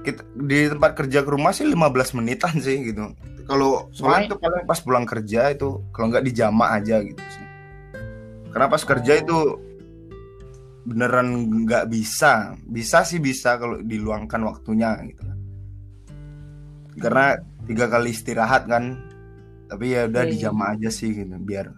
kita 0.03 0.27
di 0.35 0.67
tempat 0.67 0.91
kerja 0.91 1.23
ke 1.23 1.29
rumah 1.31 1.55
sih 1.55 1.63
15 1.63 2.11
menitan 2.19 2.51
sih 2.59 2.83
gitu. 2.83 3.15
Kalau 3.47 3.87
sholat 3.95 4.27
itu 4.27 4.35
paling 4.35 4.67
pas 4.67 4.75
pulang 4.83 5.07
kerja 5.07 5.55
itu 5.55 5.79
kalau 5.95 6.11
nggak 6.11 6.19
di 6.19 6.35
jamaah 6.35 6.83
aja 6.83 6.99
gitu 6.99 7.23
sih. 7.31 7.43
Karena 8.49 8.67
pas 8.67 8.81
kerja 8.81 9.13
itu 9.15 9.37
beneran 10.83 11.27
nggak 11.65 11.85
bisa. 11.87 12.57
Bisa 12.65 13.05
sih 13.05 13.21
bisa 13.21 13.57
kalau 13.57 13.79
diluangkan 13.79 14.41
waktunya 14.41 14.97
gitu 15.05 15.21
kan. 15.21 15.37
Karena 16.99 17.25
tiga 17.65 17.85
kali 17.87 18.09
istirahat 18.11 18.65
kan. 18.65 18.97
Tapi 19.69 19.93
ya 19.93 20.09
udah 20.09 20.23
Iya, 20.25 20.31
di 20.33 20.37
iya. 20.41 20.49
aja 20.49 20.89
sih 20.89 21.13
gitu 21.13 21.35
biar 21.37 21.69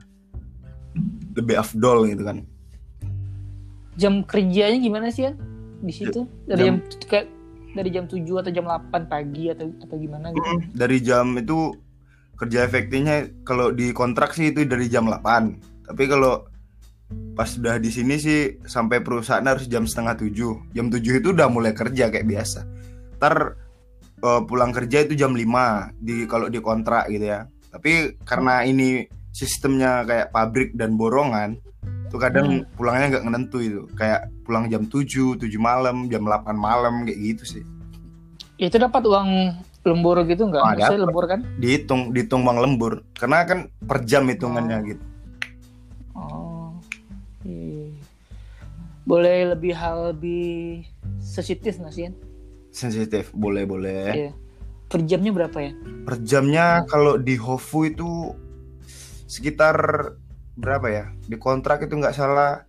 lebih 1.35 1.55
afdol 1.59 2.07
gitu 2.07 2.23
kan. 2.23 2.43
jam 3.99 4.23
kerjanya 4.23 4.79
gimana 4.79 5.11
sih 5.11 5.27
ya 5.27 5.35
di 5.83 5.91
situ 5.91 6.23
dari 6.47 6.63
jam, 6.63 6.79
Jam- 6.79 7.07
kayak 7.11 7.27
dari 7.75 7.89
jam 7.91 8.05
7 8.07 8.39
atau 8.39 8.51
jam 8.51 8.65
8 8.65 9.03
pagi 9.07 9.51
atau 9.51 9.67
atau 9.83 9.95
gimana 9.99 10.31
gitu 10.31 10.47
dari 10.71 10.97
jam 11.03 11.35
itu 11.35 11.75
kerja 12.39 12.63
efektifnya 12.63 13.27
kalau 13.43 13.69
di 13.69 13.91
kontrak 13.91 14.31
sih 14.31 14.55
itu 14.55 14.63
dari 14.63 14.87
jam 14.87 15.11
8 15.11 15.91
tapi 15.91 16.03
kalau 16.07 16.47
pas 17.31 17.47
sudah 17.47 17.79
di 17.79 17.87
sini 17.87 18.19
sih 18.19 18.59
sampai 18.67 18.99
perusahaan 18.99 19.43
harus 19.43 19.65
jam 19.65 19.87
setengah 19.87 20.19
7 20.19 20.75
jam 20.75 20.87
7 20.91 21.19
itu 21.23 21.31
udah 21.31 21.47
mulai 21.47 21.71
kerja 21.71 22.11
kayak 22.11 22.27
biasa. 22.27 22.67
Ntar 23.17 23.35
eh, 24.21 24.41
pulang 24.45 24.71
kerja 24.75 25.07
itu 25.07 25.15
jam 25.15 25.31
5 25.33 25.95
di 25.97 26.27
kalau 26.27 26.51
di 26.51 26.59
kontrak 26.59 27.07
gitu 27.07 27.31
ya. 27.31 27.47
Tapi 27.71 28.19
karena 28.27 28.67
ini 28.67 29.07
sistemnya 29.31 30.03
kayak 30.03 30.35
pabrik 30.35 30.75
dan 30.75 30.99
borongan 30.99 31.55
tuh 32.11 32.19
kadang 32.19 32.67
pulangnya 32.75 33.17
nggak 33.17 33.23
nentu 33.31 33.63
itu. 33.63 33.81
Kayak 33.95 34.27
pulang 34.43 34.67
jam 34.67 34.83
7, 34.83 35.39
7 35.39 35.47
malam, 35.55 36.11
jam 36.11 36.27
8 36.27 36.51
malam 36.53 37.07
kayak 37.07 37.15
gitu 37.17 37.43
sih. 37.57 37.63
Itu 38.59 38.75
dapat 38.75 39.07
uang 39.07 39.29
lembur 39.81 40.21
gitu 40.27 40.45
nggak? 40.45 40.61
Maksudnya 40.61 40.91
dapat. 40.93 41.03
lembur 41.07 41.25
kan? 41.25 41.39
Dihitung 41.57 42.11
dihitung 42.11 42.43
bang 42.43 42.59
lembur. 42.59 43.01
Karena 43.15 43.47
kan 43.47 43.71
per 43.87 44.03
jam 44.03 44.27
hitungannya 44.27 44.77
Oh. 44.77 44.85
gitu. 44.85 45.03
Oh. 46.11 46.50
Boleh 49.11 49.51
lebih 49.51 49.75
hal 49.75 50.15
lebih 50.15 50.87
sensitif 51.19 51.75
nggak 51.75 51.91
sih 51.91 52.07
sensitif 52.71 53.35
boleh 53.35 53.67
boleh. 53.67 54.07
Iya. 54.15 54.31
per 54.87 55.03
jamnya 55.03 55.31
berapa 55.35 55.57
ya 55.59 55.71
per 56.07 56.15
jamnya 56.23 56.87
kalau 56.87 57.19
di 57.19 57.35
Hofu 57.35 57.91
itu 57.91 58.31
sekitar 59.27 59.75
berapa 60.59 60.87
ya? 60.91 61.05
Di 61.23 61.39
kontrak 61.39 61.87
itu 61.87 61.95
nggak 61.95 62.15
salah 62.15 62.67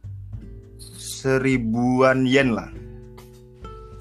seribuan 0.99 2.23
yen 2.23 2.55
lah. 2.55 2.71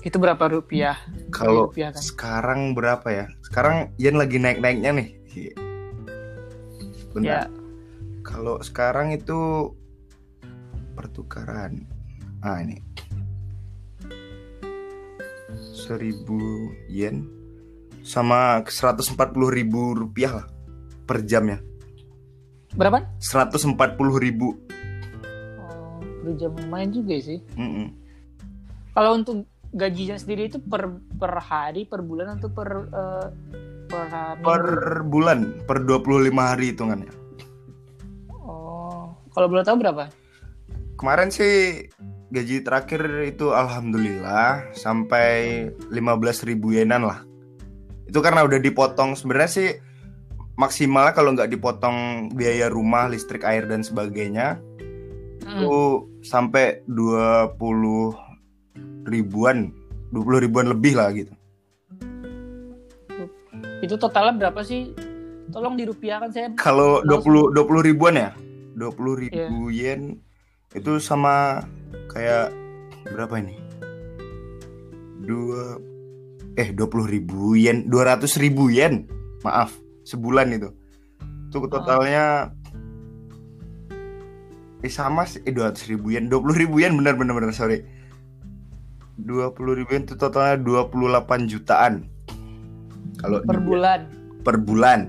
Itu 0.01 0.17
berapa 0.17 0.49
rupiah? 0.49 0.97
Kalau 1.29 1.69
rupiah 1.69 1.93
kan? 1.93 2.01
sekarang 2.01 2.61
berapa 2.73 3.07
ya? 3.09 3.25
Sekarang 3.45 3.93
yen 3.97 4.17
lagi 4.17 4.37
naik 4.37 4.61
naiknya 4.61 4.91
nih. 4.97 5.09
Ya 5.33 5.53
Bentar. 7.11 7.47
kalau 8.23 8.55
sekarang 8.63 9.11
itu 9.11 9.71
pertukaran 10.95 11.83
ah 12.41 12.57
ini 12.61 12.77
seribu 15.73 16.71
yen 16.89 17.27
sama 18.01 18.65
140 18.65 19.13
ribu 19.53 19.93
rupiah 19.93 20.41
lah 20.41 20.47
per 21.05 21.21
jamnya 21.21 21.61
berapa 22.73 23.03
140 23.19 23.77
ribu 24.17 24.57
oh, 25.59 25.99
per 26.23 26.31
jam 26.39 26.51
lumayan 26.55 26.89
juga 26.89 27.15
sih 27.19 27.39
Mm-mm. 27.57 27.87
Kalau 28.91 29.15
untuk 29.15 29.47
gajinya 29.71 30.19
sendiri 30.19 30.51
itu 30.51 30.59
per 30.59 30.83
per 31.15 31.39
hari, 31.39 31.87
per 31.87 32.03
bulan 32.03 32.35
atau 32.35 32.51
per 32.51 32.69
eh, 32.91 33.27
per 33.87 34.07
minggu? 34.35 34.43
per 34.43 34.63
bulan 35.07 35.39
per 35.63 35.77
25 35.87 36.27
hari 36.35 36.75
hitungannya 36.75 37.11
Oh, 38.35 39.15
kalau 39.31 39.47
boleh 39.47 39.63
tahu 39.63 39.79
berapa? 39.79 40.11
kemarin 40.99 41.31
sih 41.31 41.87
gaji 42.31 42.63
terakhir 42.63 43.03
itu 43.27 43.51
alhamdulillah 43.51 44.71
sampai 44.71 45.67
15 45.91 46.47
ribu 46.47 46.71
yenan 46.71 47.03
lah 47.03 47.21
itu 48.07 48.19
karena 48.23 48.47
udah 48.47 48.59
dipotong 48.59 49.19
sebenarnya 49.19 49.51
sih 49.51 49.69
maksimal 50.55 51.11
kalau 51.11 51.35
nggak 51.35 51.51
dipotong 51.51 52.27
biaya 52.31 52.71
rumah 52.71 53.07
listrik 53.07 53.43
air 53.43 53.67
dan 53.67 53.83
sebagainya 53.83 54.59
Hmm. 55.41 55.57
itu 55.57 55.73
sampai 56.21 56.85
20 56.85 57.57
ribuan 59.09 59.73
20 60.13 60.45
ribuan 60.45 60.69
lebih 60.69 60.93
lah 60.93 61.09
gitu 61.11 61.33
Itu 63.81 63.97
totalnya 63.97 64.37
berapa 64.37 64.61
sih? 64.61 64.93
Tolong 65.49 65.73
dirupiahkan 65.73 66.29
saya. 66.29 66.47
kalau 66.53 67.01
Langsung. 67.01 67.49
20 67.49 67.57
20 67.57 67.89
ribuan 67.89 68.13
ya 68.13 68.29
20 68.77 69.17
ribu 69.17 69.73
yen 69.73 70.21
itu 70.71 71.01
sama 71.01 71.65
kayak 72.11 72.51
berapa 73.07 73.39
ini? 73.39 73.55
Dua 75.23 75.79
eh 76.59 76.69
20 76.75 77.07
ribu 77.07 77.55
yen 77.55 77.87
200 77.87 78.27
ribu 78.37 78.67
yen. 78.67 79.07
Maaf 79.41 79.71
sebulan 80.03 80.51
itu. 80.51 80.69
Itu 81.47 81.63
totalnya 81.67 82.51
eh 84.81 84.91
sama 84.91 85.23
sih 85.23 85.39
eh 85.47 85.53
200 85.55 85.87
ribu 85.87 86.11
yen. 86.11 86.27
20 86.27 86.51
ribu 86.57 86.83
yen 86.83 86.99
bener 86.99 87.15
bener 87.15 87.33
bener 87.33 87.55
sorry. 87.55 87.85
20 89.21 89.53
ribu 89.55 89.89
yen 89.93 90.03
itu 90.03 90.17
totalnya 90.17 90.59
28 90.59 91.47
jutaan. 91.47 91.93
Kalau 93.21 93.39
per 93.45 93.57
di- 93.61 93.65
bulan. 93.65 93.99
per 94.41 94.55
bulan. 94.57 94.99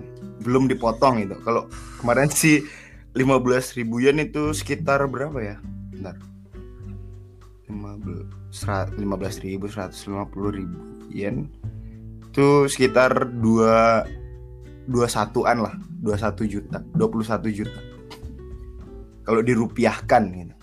Belum 0.44 0.66
dipotong 0.68 1.22
itu. 1.22 1.38
Kalau 1.40 1.70
kemarin 2.02 2.28
sih 2.28 2.66
15 3.14 3.72
ribu 3.78 4.02
yen 4.02 4.20
itu 4.20 4.52
sekitar 4.52 5.04
berapa 5.08 5.36
ya 5.40 5.56
bentar 7.80 8.86
15 8.92 9.00
15 9.00 9.46
ribu 9.46 9.64
150 9.70 10.58
ribu 10.58 10.78
yen. 11.08 11.48
Itu 12.28 12.68
sekitar 12.68 13.32
2 13.40 14.90
21an 14.90 15.58
lah 15.62 15.74
21 16.02 16.44
juta 16.48 16.78
21 16.96 17.58
juta. 17.62 17.80
Kalau 19.22 19.40
dirupiahkan 19.40 20.22
gitu. 20.34 20.54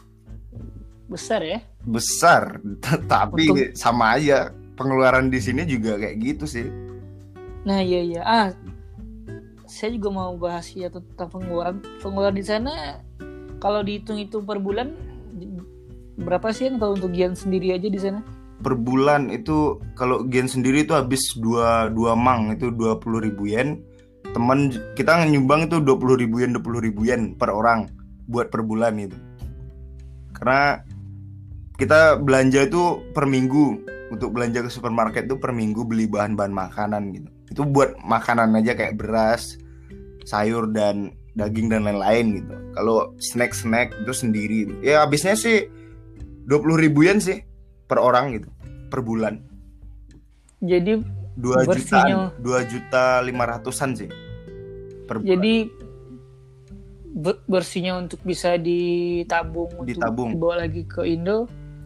Besar 1.10 1.42
ya? 1.42 1.60
Besar 1.88 2.60
tapi 3.12 3.50
Untuk- 3.50 3.74
sama 3.74 4.20
aja 4.20 4.52
pengeluaran 4.76 5.32
di 5.32 5.40
sini 5.40 5.64
juga 5.64 5.96
kayak 5.98 6.18
gitu 6.20 6.46
sih. 6.46 6.68
Nah 7.64 7.80
iya 7.82 8.02
iya. 8.04 8.22
Ah 8.24 8.48
saya 9.70 9.94
juga 9.94 10.10
mau 10.10 10.34
bahas 10.36 10.74
ya 10.74 10.90
tentang 10.90 11.30
pengeluaran. 11.30 11.80
Pengeluaran 12.02 12.36
di 12.38 12.46
sana 12.46 13.00
kalau 13.62 13.84
dihitung-hitung 13.84 14.44
per 14.48 14.58
bulan 14.58 14.96
berapa 16.20 16.52
sih 16.52 16.70
kalau 16.76 17.00
untuk 17.00 17.16
Gian 17.16 17.34
sendiri 17.34 17.74
aja 17.74 17.88
di 17.88 18.00
sana? 18.00 18.20
Per 18.60 18.76
bulan 18.76 19.32
itu 19.32 19.80
kalau 19.96 20.28
gen 20.28 20.52
sendiri 20.52 20.84
itu 20.84 20.92
habis 20.92 21.32
dua 21.40 21.88
dua 21.88 22.12
mang 22.12 22.52
itu 22.52 22.68
20.000 22.76 23.26
ribu 23.32 23.48
yen. 23.48 23.80
Teman 24.36 24.76
kita 25.00 25.24
nyumbang 25.24 25.72
itu 25.72 25.80
20.000 25.80 26.22
ribu 26.28 26.36
yen 26.44 26.52
20.000 26.52 26.86
ribu 26.92 27.02
yen 27.08 27.22
per 27.40 27.56
orang 27.56 27.88
buat 28.28 28.52
per 28.52 28.62
bulan 28.62 29.00
itu 29.00 29.16
karena 30.40 30.82
kita 31.76 32.16
belanja 32.24 32.66
itu 32.66 33.04
per 33.12 33.28
minggu. 33.28 33.86
Untuk 34.10 34.34
belanja 34.34 34.66
ke 34.66 34.74
supermarket 34.74 35.30
itu 35.30 35.38
per 35.38 35.54
minggu 35.54 35.86
beli 35.86 36.10
bahan-bahan 36.10 36.50
makanan 36.50 37.14
gitu. 37.14 37.30
Itu 37.54 37.62
buat 37.62 37.94
makanan 38.02 38.58
aja 38.58 38.74
kayak 38.74 38.98
beras 38.98 39.54
sayur 40.26 40.66
dan 40.74 41.14
daging 41.38 41.70
dan 41.70 41.86
lain-lain 41.86 42.42
gitu. 42.42 42.56
Kalau 42.74 43.14
snack-snack 43.22 43.94
itu 44.02 44.10
sendiri 44.10 44.66
ya 44.82 45.06
habisnya 45.06 45.38
sih 45.38 45.70
20.000 46.50 46.82
ribu 46.82 47.06
yen 47.06 47.22
sih 47.22 47.46
per 47.86 48.02
orang 48.02 48.34
gitu 48.34 48.50
per 48.90 49.00
bulan 49.00 49.38
jadi 50.60 51.00
dua 51.38 51.64
jutaan 51.64 52.34
dua 52.38 52.66
juta 52.66 53.22
lima 53.22 53.48
ratusan 53.48 53.96
sih 53.96 54.10
per 55.06 55.22
bulan. 55.22 55.30
jadi 55.30 55.54
be- 57.12 57.42
bersihnya 57.46 57.96
untuk 57.96 58.20
bisa 58.22 58.54
ditabung 58.56 59.70
untuk 59.78 59.88
Ditabung. 59.88 60.34
dibawa 60.34 60.66
lagi 60.66 60.84
ke 60.84 61.06
Indo 61.06 61.46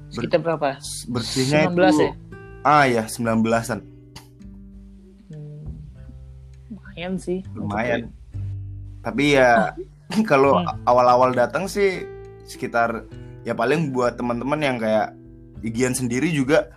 sekitar 0.09 0.39
berapa 0.39 0.79
bersihnya 1.07 1.67
19 1.67 1.73
itu 1.73 2.01
ya? 2.01 2.13
ah 2.63 2.85
ya 2.85 3.03
19-an 3.05 3.79
Hmm, 5.27 5.63
lumayan 6.69 7.13
sih 7.17 7.39
lumayan 7.51 8.01
tapi 9.01 9.35
ya 9.35 9.73
kalau 10.29 10.55
Hmm. 10.55 10.77
awal-awal 10.85 11.31
datang 11.31 11.65
sih 11.65 12.05
sekitar 12.45 13.03
ya 13.43 13.53
paling 13.53 13.91
buat 13.91 14.15
teman-teman 14.15 14.59
yang 14.59 14.77
kayak 14.77 15.11
Igian 15.59 15.91
sendiri 15.91 16.27
juga 16.27 16.67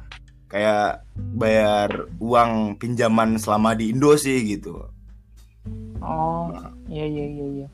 kayak 0.46 1.02
bayar 1.34 1.90
uang 2.16 2.76
pinjaman 2.76 3.34
selama 3.36 3.74
di 3.74 3.90
Indo 3.90 4.14
sih 4.14 4.38
gitu 4.46 4.86
Oh, 5.98 6.46
iya 6.86 7.02
iya 7.02 7.24
iya 7.26 7.46
iya. 7.56 7.68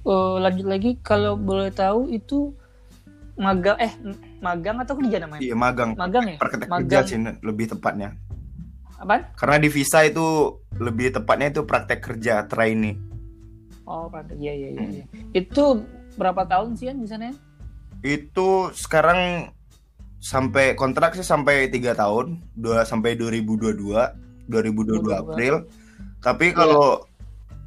Eh, 0.00 0.34
lanjut 0.40 0.64
lagi 0.64 0.96
kalau 0.98 1.36
boleh 1.36 1.68
tahu 1.68 2.08
itu 2.08 2.56
magang 3.36 3.76
eh 3.76 3.92
magang 4.38 4.80
atau 4.80 4.96
kerja 4.96 5.20
namanya? 5.20 5.40
iya 5.40 5.52
magang 5.52 5.92
Magang 5.92 6.24
ya? 6.26 6.36
kerja 6.40 6.66
Magang. 6.70 7.04
sih 7.04 7.16
lebih 7.40 7.66
tepatnya 7.68 8.16
Apaan? 8.96 9.28
karena 9.32 9.56
di 9.56 9.68
visa 9.68 10.00
itu 10.00 10.24
lebih 10.74 11.12
tepatnya 11.12 11.48
itu 11.50 11.62
praktek 11.64 12.00
kerja 12.00 12.44
trainee 12.44 12.96
Oh, 13.84 14.06
praktek. 14.06 14.38
Iya 14.38 14.52
iya 14.54 14.68
iya. 14.70 14.80
Hmm. 14.80 14.92
iya. 14.94 15.04
Itu 15.34 15.64
berapa 16.14 16.42
tahun 16.44 16.74
sih 16.74 16.88
Yan 16.88 16.98
di 16.98 17.08
sana? 17.08 17.24
ya? 17.26 17.34
itu 18.00 18.48
sekarang 18.72 19.52
sampai 20.16 20.72
kontrak 20.72 21.12
sih 21.12 21.22
sampai 21.22 21.68
tiga 21.68 21.92
tahun 21.92 22.40
dua 22.54 22.82
sampai 22.82 23.12
2022 23.12 23.76
2022 24.48 25.04
22. 25.04 25.16
April 25.16 25.54
tapi 26.18 26.52
kalau 26.52 27.04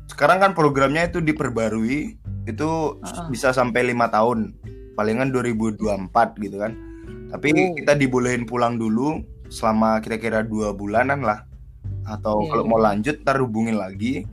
sekarang 0.06 0.38
kan 0.40 0.52
programnya 0.54 1.06
itu 1.06 1.18
diperbarui 1.18 2.18
itu 2.44 2.70
Ah. 3.00 3.26
bisa 3.28 3.50
sampai 3.50 3.86
lima 3.86 4.10
tahun 4.10 4.54
palingan 4.94 5.30
2024 5.30 5.80
gitu 6.40 6.58
kan 6.58 6.74
tapi 7.30 7.50
Oh. 7.50 7.74
kita 7.74 7.94
dibolehin 7.94 8.44
pulang 8.44 8.78
dulu 8.78 9.22
selama 9.48 9.98
kira-kira 10.00 10.42
dua 10.42 10.74
bulanan 10.74 11.22
lah 11.22 11.46
atau 12.04 12.42
Iya, 12.42 12.50
kalau 12.52 12.64
iya. 12.64 12.70
mau 12.70 12.80
lanjut 12.80 13.16
ntar 13.22 13.38
hubungin 13.38 13.78
lagi 13.78 14.26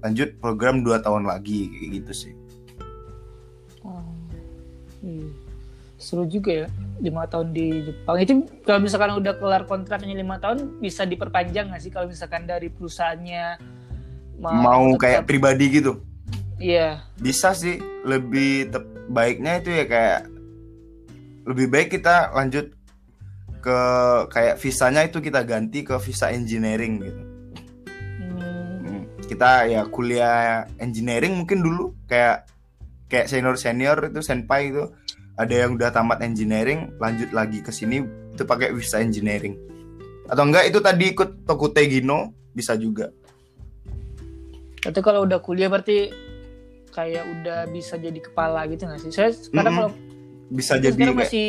lanjut 0.00 0.38
program 0.38 0.82
dua 0.82 0.98
tahun 0.98 1.26
lagi 1.26 1.66
kayak 1.68 1.90
gitu 1.98 2.12
sih 2.16 2.32
iya. 5.00 5.28
Seru 5.96 6.24
juga 6.24 6.54
ya 6.54 6.66
lima 6.98 7.26
tahun 7.26 7.50
di 7.50 7.82
Jepang. 7.82 8.16
Itu 8.16 8.32
kalau 8.62 8.78
misalkan 8.78 9.18
udah 9.18 9.34
kelar 9.34 9.62
kontraknya 9.64 10.14
lima 10.14 10.38
tahun 10.38 10.78
bisa 10.78 11.02
diperpanjang 11.02 11.68
nggak 11.68 11.82
sih 11.82 11.90
kalau 11.90 12.06
misalkan 12.06 12.46
dari 12.46 12.68
perusahaannya 12.68 13.58
mau 14.38 14.62
tetap- 14.94 15.00
kayak 15.00 15.22
pribadi 15.26 15.66
gitu 15.72 15.98
Iya. 16.56 17.02
bisa 17.16 17.50
sih 17.50 17.76
lebih 18.02 18.70
tep- 18.70 18.86
baiknya 19.08 19.58
itu 19.58 19.70
ya 19.72 19.84
kayak 19.84 20.20
lebih 21.44 21.66
baik 21.66 21.88
kita 21.92 22.30
lanjut 22.30 22.70
ke 23.58 23.78
kayak 24.28 24.54
visanya 24.56 25.02
itu 25.02 25.18
kita 25.18 25.42
ganti 25.42 25.82
ke 25.82 25.98
visa 25.98 26.30
engineering 26.30 26.98
gitu 27.00 27.22
Hmm, 28.18 28.78
Hmm, 28.80 29.02
kita 29.24 29.66
ya 29.66 29.82
kuliah 29.84 30.38
engineering 30.76 31.34
mungkin 31.34 31.58
dulu 31.58 31.94
kayak 32.04 32.46
kayak 33.08 33.26
senior 33.26 33.56
senior 33.56 33.98
itu 34.06 34.20
senpai 34.20 34.68
itu 34.68 34.84
ada 35.34 35.54
yang 35.54 35.74
udah 35.74 35.88
tamat 35.88 36.20
engineering 36.20 36.92
lanjut 36.96 37.30
lagi 37.30 37.58
ke 37.58 37.70
sini 37.70 38.02
itu 38.30 38.42
pakai 38.42 38.70
visa 38.70 38.98
engineering 38.98 39.56
atau 40.26 40.44
enggak 40.44 40.66
itu 40.66 40.78
tadi 40.78 41.10
ikut 41.10 41.42
Tokute 41.42 41.80
Gino 41.84 42.30
bisa 42.50 42.74
juga 42.74 43.08
Tapi 44.78 45.00
kalau 45.00 45.24
udah 45.24 45.38
kuliah 45.38 45.66
berarti 45.66 46.12
kayak 46.88 47.24
udah 47.26 47.66
bisa 47.66 47.96
jadi 47.96 48.16
kepala 48.16 48.62
gitu 48.66 48.84
nggak 48.84 49.00
sih? 49.00 49.10
Saya 49.10 49.30
sekarang 49.30 49.58
Mm-mm. 49.66 49.78
kalau 49.80 49.90
bisa 50.48 50.74
jadi 50.76 50.94
kayak- 50.94 51.18
masih 51.18 51.48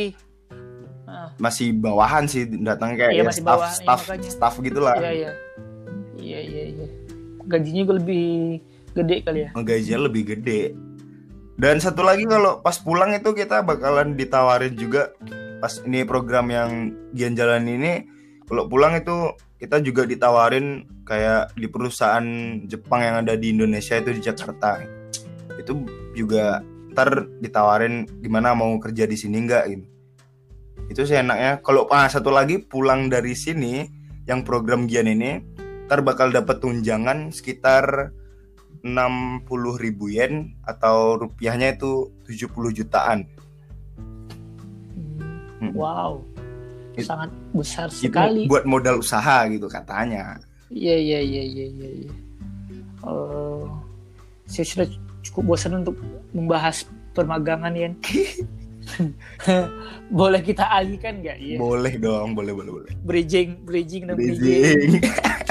ah, 1.06 1.30
masih 1.38 1.68
bawahan 1.72 2.26
sih 2.26 2.44
datang 2.58 2.94
kayak 2.94 3.14
Iya, 3.14 3.24
ya 3.24 3.32
staff 3.32 3.46
bawahan, 3.46 3.70
iya, 3.70 3.80
staff 3.80 4.02
makanya. 4.04 4.30
staff 4.30 4.54
gitulah 4.60 4.96
iya 4.98 5.12
iya 5.14 5.32
iya 6.18 6.40
iya 6.42 6.64
iya. 6.74 6.88
Gajinya 7.46 7.84
lebih 7.96 8.28
gede 8.92 9.16
kali 9.22 9.40
ya. 9.42 9.50
gajinya 9.56 10.00
lebih 10.06 10.24
gede. 10.28 10.62
Dan 11.60 11.84
satu 11.84 12.08
lagi 12.08 12.24
kalau 12.24 12.64
pas 12.64 12.80
pulang 12.80 13.12
itu 13.12 13.36
kita 13.36 13.68
bakalan 13.68 14.16
ditawarin 14.16 14.80
juga 14.80 15.12
pas 15.60 15.84
ini 15.84 16.08
program 16.08 16.48
yang 16.48 16.96
Gian 17.12 17.36
jalan 17.36 17.68
ini 17.68 18.08
kalau 18.48 18.72
pulang 18.72 18.96
itu 18.96 19.36
kita 19.60 19.84
juga 19.84 20.08
ditawarin 20.08 20.88
kayak 21.04 21.52
di 21.60 21.68
perusahaan 21.68 22.24
Jepang 22.64 23.04
yang 23.04 23.16
ada 23.28 23.36
di 23.36 23.52
Indonesia 23.52 24.00
itu 24.00 24.16
di 24.16 24.24
Jakarta. 24.24 24.80
Itu 25.60 25.84
juga 26.16 26.64
ntar 26.96 27.28
ditawarin 27.44 28.08
gimana 28.24 28.56
mau 28.56 28.80
kerja 28.80 29.04
di 29.04 29.20
sini 29.20 29.44
enggak 29.44 29.64
gitu. 29.68 29.86
Itu 30.88 31.02
sih 31.04 31.20
enaknya. 31.20 31.60
Kalau 31.60 31.92
ah, 31.92 32.08
satu 32.08 32.32
lagi 32.32 32.64
pulang 32.64 33.12
dari 33.12 33.36
sini 33.36 33.84
yang 34.32 34.48
program 34.48 34.88
Gian 34.88 35.12
ini 35.12 35.44
ntar 35.92 36.08
bakal 36.08 36.32
dapat 36.32 36.64
tunjangan 36.64 37.36
sekitar 37.36 38.16
60 38.82 39.44
ribu 39.76 40.08
yen 40.08 40.56
atau 40.64 41.18
rupiahnya 41.18 41.76
itu 41.76 42.10
70 42.26 42.48
jutaan. 42.72 43.28
Hmm, 44.96 45.20
Hmm. 45.60 45.72
Wow. 45.76 46.24
It- 46.96 47.04
Sangat 47.04 47.32
besar 47.52 47.88
Itu 47.90 48.08
sekali. 48.08 48.48
buat 48.48 48.64
modal 48.64 49.00
usaha 49.00 49.44
gitu 49.48 49.68
katanya. 49.68 50.40
Iya 50.70 50.96
iya 50.96 51.20
iya 51.20 51.44
iya 51.44 51.66
iya. 51.68 51.90
iya. 52.04 52.14
Eh, 53.02 53.64
saya 54.46 54.66
sudah 54.66 54.88
cukup 55.22 55.44
bosan 55.50 55.80
untuk 55.80 55.96
membahas 56.32 56.84
permagangan 57.12 57.72
Yan. 57.72 57.94
boleh 60.12 60.42
kita 60.42 60.66
alihkan 60.66 61.22
nggak? 61.22 61.38
Iya. 61.38 61.58
Boleh 61.58 61.94
dong, 61.96 62.34
boleh 62.34 62.52
boleh 62.52 62.72
boleh. 62.74 62.92
Bridging, 63.04 63.64
bridging 63.64 64.08
dan 64.08 64.16
bridging. 64.18 64.40
Bridging. 64.40 65.04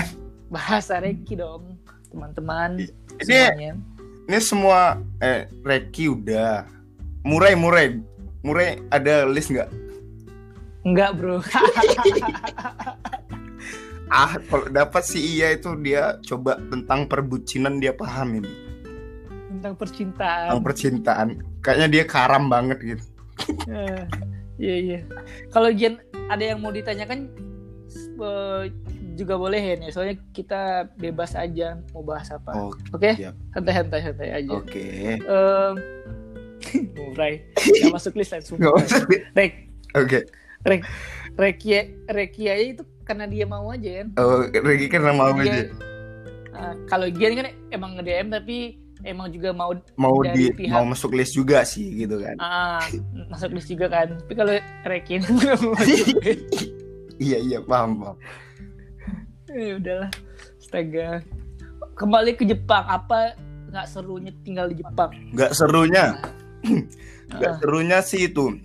Bahasa 0.55 0.99
Reki 0.99 1.35
dong, 1.37 1.77
teman-teman. 2.09 2.89
Ini 3.19 3.27
semuanya. 3.27 3.73
ini 4.29 4.39
semua 4.39 4.81
eh 5.19 5.49
Reki 5.65 6.05
udah. 6.13 6.67
Murai 7.27 7.55
murai. 7.59 7.99
Murai 8.41 8.79
ada 8.89 9.27
list 9.27 9.51
nggak? 9.51 9.69
Enggak 10.87 11.11
bro. 11.19 11.43
Ah, 14.09 14.41
kalau 14.49 14.73
dapat 14.73 15.05
si 15.05 15.21
Iya 15.37 15.53
itu 15.53 15.77
dia 15.85 16.17
coba 16.25 16.57
tentang 16.73 17.05
perbucinan 17.05 17.77
dia 17.77 17.93
paham 17.93 18.41
ini. 18.41 18.49
Tentang 19.53 19.77
percintaan. 19.77 20.49
Tentang 20.49 20.65
percintaan. 20.65 21.29
Kayaknya 21.61 21.89
dia 21.93 22.05
karam 22.09 22.49
banget 22.49 22.79
gitu. 22.81 23.05
Eh, 23.69 24.03
Iya 24.57 24.77
iya. 24.81 25.01
Kalau 25.53 25.69
Jen 25.71 26.01
ada 26.33 26.41
yang 26.41 26.65
mau 26.65 26.73
ditanyakan 26.73 27.29
eh, 28.17 28.63
juga 29.19 29.35
boleh 29.35 29.59
ya 29.59 29.91
soalnya 29.91 30.17
kita 30.31 30.61
bebas 30.95 31.35
aja 31.35 31.75
mau 31.91 32.01
bahas 32.01 32.31
apa 32.31 32.55
oke 32.89 33.11
siap. 33.13 33.35
santai 33.51 33.75
santai 33.75 34.01
santai 34.01 34.29
aja 34.33 34.51
Oke. 34.53 34.87
Em, 35.19 35.75
mulai 36.97 37.43
nggak 37.53 37.91
masuk 37.91 38.15
list 38.15 38.33
Nggak 38.49 38.73
usah. 38.79 39.03
rek 39.33 39.53
Oke. 39.93 40.19
rek 40.63 40.83
rekia 41.35 41.81
rekia 42.07 42.55
itu 42.57 42.83
karena 43.03 43.25
dia 43.25 43.45
mau 43.45 43.67
aja 43.69 43.91
kan 43.99 44.09
Oh, 44.17 44.45
Regi 44.47 44.87
karena 44.87 45.11
mau 45.13 45.33
Dia- 45.35 45.45
aja. 45.45 45.63
Ah, 46.51 46.75
kalau 46.87 47.07
Gian 47.09 47.33
kan 47.35 47.47
emang 47.71 47.95
nge 47.95 48.05
DM 48.05 48.29
tapi 48.29 48.57
emang 49.01 49.31
juga 49.31 49.51
mau 49.51 49.71
Mau 49.95 50.21
dari 50.21 50.51
di 50.51 50.59
pihak- 50.59 50.75
mau 50.75 50.85
masuk 50.85 51.15
list 51.15 51.33
juga 51.33 51.63
sih 51.63 51.87
gitu 51.97 52.19
kan. 52.19 52.35
ah, 52.37 52.83
masuk 53.29 53.51
list 53.53 53.67
juga 53.67 53.87
kan 53.89 54.15
tapi 54.17 54.35
kalau 54.35 54.55
Rekin. 54.85 55.23
Iya 57.19 57.39
iya 57.41 57.59
paham 57.61 57.99
paham. 57.99 58.17
Ya 59.49 59.75
udahlah 59.77 60.11
astaga 60.59 61.09
kembali 61.95 62.31
ke 62.35 62.45
Jepang 62.45 62.85
apa 62.85 63.35
nggak 63.69 63.87
serunya 63.87 64.33
tinggal 64.43 64.67
di 64.69 64.81
Jepang 64.81 65.13
Nggak 65.33 65.53
serunya. 65.53 66.17
Nggak 67.29 67.53
Ah. 67.53 67.59
serunya 67.61 67.99
sih 68.01 68.33
itu. 68.33 68.57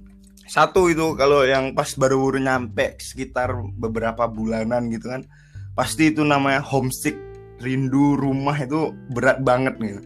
Satu 0.47 0.87
itu 0.87 1.15
kalau 1.15 1.43
yang 1.43 1.75
pas 1.75 1.91
baru-baru 1.91 2.39
nyampe 2.39 2.95
sekitar 2.99 3.51
beberapa 3.75 4.23
bulanan 4.25 4.87
gitu 4.87 5.11
kan. 5.11 5.27
Pasti 5.75 6.15
itu 6.15 6.23
namanya 6.23 6.63
homesick, 6.63 7.19
rindu 7.59 8.15
rumah 8.15 8.55
itu 8.55 8.95
berat 9.11 9.43
banget 9.43 9.75
nih. 9.83 9.99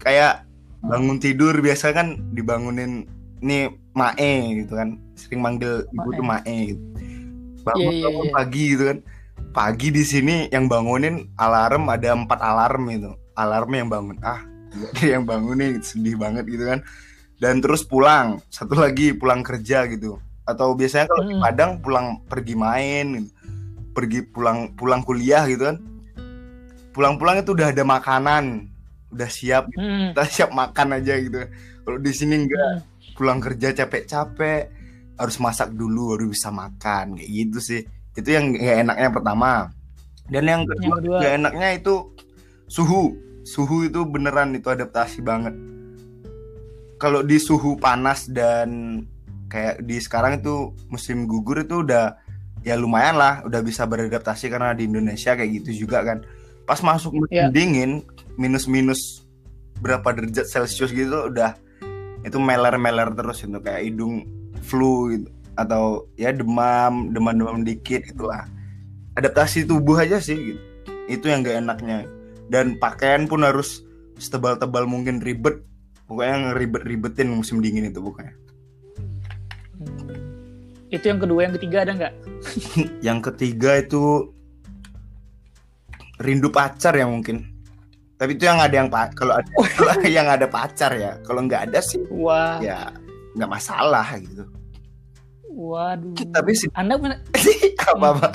Kayak 0.00 0.48
bangun 0.80 1.20
tidur 1.20 1.52
biasa 1.60 1.92
kan 1.92 2.16
dibangunin 2.32 3.04
nih 3.44 3.68
mae 3.92 4.32
gitu 4.64 4.72
kan. 4.72 4.96
Sering 5.12 5.44
manggil 5.44 5.84
ibu 5.92 6.08
tuh 6.10 6.24
mae 6.24 6.56
gitu. 6.72 6.82
Bangun, 7.60 7.92
Iya, 7.92 8.04
bangun 8.08 8.24
iya. 8.24 8.32
pagi 8.32 8.64
gitu 8.72 8.84
kan. 8.88 8.98
Pagi 9.56 9.88
di 9.88 10.04
sini 10.04 10.52
yang 10.52 10.68
bangunin 10.68 11.32
alarm 11.34 11.88
ada 11.88 12.12
empat 12.12 12.36
alarm 12.38 12.92
itu. 12.92 13.08
Alarm 13.32 13.72
yang 13.72 13.88
bangun. 13.88 14.16
Ah, 14.20 14.44
yang 15.00 15.24
bangunin 15.24 15.80
sedih 15.80 16.20
banget 16.20 16.44
gitu 16.44 16.68
kan 16.68 16.84
dan 17.36 17.60
terus 17.60 17.84
pulang 17.84 18.40
satu 18.48 18.76
lagi 18.76 19.12
pulang 19.12 19.40
kerja 19.40 19.84
gitu 19.88 20.16
atau 20.44 20.72
biasanya 20.72 21.04
kalau 21.06 21.24
di 21.24 21.34
Hmm. 21.36 21.42
Padang 21.42 21.70
pulang 21.80 22.06
pergi 22.24 22.54
main 22.56 23.06
gitu. 23.12 23.30
pergi 23.92 24.20
pulang 24.24 24.72
pulang 24.72 25.00
kuliah 25.00 25.44
gitu 25.44 25.64
kan 25.64 25.80
pulang-pulang 26.92 27.40
itu 27.40 27.52
udah 27.52 27.72
ada 27.72 27.80
makanan 27.80 28.68
udah 29.08 29.28
siap 29.28 29.68
Hmm. 29.72 30.12
kita 30.12 30.24
siap 30.28 30.50
makan 30.52 30.96
aja 30.96 31.16
gitu 31.16 31.44
kalau 31.80 31.96
di 31.96 32.12
sini 32.12 32.44
enggak 32.44 32.60
Hmm. 32.60 32.80
pulang 33.16 33.40
kerja 33.40 33.72
capek-capek 33.74 34.62
harus 35.16 35.36
masak 35.36 35.72
dulu 35.72 36.12
baru 36.12 36.28
bisa 36.28 36.48
makan 36.48 37.16
kayak 37.16 37.30
gitu 37.32 37.58
sih 37.60 37.80
itu 38.16 38.28
yang 38.28 38.52
nggak 38.52 38.78
enaknya 38.82 39.08
pertama. 39.12 39.50
Dan 40.26 40.44
yang 40.44 40.62
kedua 40.64 40.82
Yang 40.82 40.94
kedua. 40.98 41.16
nggak 41.20 41.34
enaknya 41.38 41.68
itu 41.76 41.94
suhu. 42.66 43.14
Suhu 43.46 43.86
itu 43.86 44.02
beneran 44.02 44.56
itu 44.56 44.66
adaptasi 44.66 45.22
banget. 45.22 45.54
Kalau 46.96 47.20
di 47.20 47.36
suhu 47.36 47.76
panas 47.76 48.24
dan 48.26 49.04
kayak 49.46 49.84
di 49.84 50.00
sekarang 50.00 50.40
itu 50.40 50.74
musim 50.88 51.28
gugur 51.28 51.60
itu 51.62 51.84
udah 51.84 52.16
ya 52.66 52.74
lumayan 52.74 53.14
lah 53.14 53.44
udah 53.46 53.60
bisa 53.62 53.86
beradaptasi 53.86 54.50
karena 54.50 54.74
di 54.74 54.88
Indonesia 54.88 55.36
kayak 55.36 55.62
gitu 55.62 55.86
juga 55.86 56.02
kan. 56.02 56.24
Pas 56.66 56.82
masuk 56.82 57.14
musim 57.14 57.36
Ya. 57.36 57.46
dingin 57.46 58.02
minus 58.34 58.66
minus 58.66 59.22
berapa 59.78 60.08
derajat 60.10 60.48
celcius 60.48 60.90
gitu 60.90 61.30
udah 61.30 61.54
itu 62.24 62.40
meler-meler 62.40 63.12
terus 63.14 63.44
itu 63.44 63.60
kayak 63.60 63.86
hidung 63.86 64.24
flu 64.64 65.12
gitu 65.14 65.28
atau 65.56 66.04
ya 66.20 66.30
demam 66.30 67.10
demam-demam 67.10 67.64
dikit 67.64 68.04
itulah. 68.04 68.44
Adaptasi 69.16 69.64
tubuh 69.64 69.96
aja 69.96 70.20
sih 70.20 70.36
gitu. 70.54 70.62
itu 71.06 71.26
yang 71.30 71.40
gak 71.46 71.64
enaknya. 71.64 72.04
Dan 72.52 72.76
pakaian 72.76 73.24
pun 73.30 73.42
harus 73.42 73.82
setebal-tebal 74.20 74.84
mungkin 74.84 75.24
ribet. 75.24 75.64
Pokoknya 76.06 76.52
ngeribet-ribetin 76.52 77.30
musim 77.32 77.58
dingin 77.58 77.90
itu 77.90 77.98
pokoknya. 77.98 78.34
Itu 80.86 81.04
yang 81.10 81.18
kedua 81.18 81.40
yang 81.50 81.54
ketiga 81.58 81.82
ada 81.82 81.92
nggak? 81.98 82.14
Yang 83.06 83.18
ketiga 83.32 83.70
itu 83.82 84.30
rindu 86.22 86.46
pacar 86.54 86.94
ya 86.94 87.10
mungkin. 87.10 87.42
Tapi 88.16 88.38
itu 88.38 88.48
yang 88.48 88.62
ada 88.62 88.72
yang 88.72 88.88
kalau 88.88 89.34
ada 89.34 89.50
kalau 89.76 89.92
yang 90.06 90.30
ada 90.30 90.46
pacar 90.46 90.94
ya. 90.94 91.18
Kalau 91.26 91.42
nggak 91.42 91.70
ada 91.70 91.82
sih 91.82 91.98
wah. 92.14 92.62
ya 92.62 92.94
nggak 93.36 93.50
masalah 93.50 94.06
gitu 94.16 94.48
waduh. 95.56 96.12
Tapi 96.28 96.52
sih 96.52 96.68
anda 96.76 97.00
punya 97.00 97.16
apa 97.96 98.06
apa? 98.12 98.28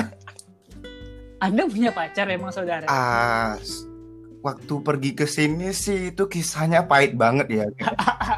Anda 1.38 1.66
punya 1.66 1.90
pacar 1.90 2.26
emang 2.28 2.50
saudara? 2.50 2.86
Ah 2.86 3.56
waktu 4.42 4.74
pergi 4.82 5.12
ke 5.14 5.30
sini 5.30 5.70
sih 5.70 6.10
itu 6.10 6.26
kisahnya 6.26 6.82
pahit 6.84 7.14
banget 7.14 7.62
ya. 7.62 7.66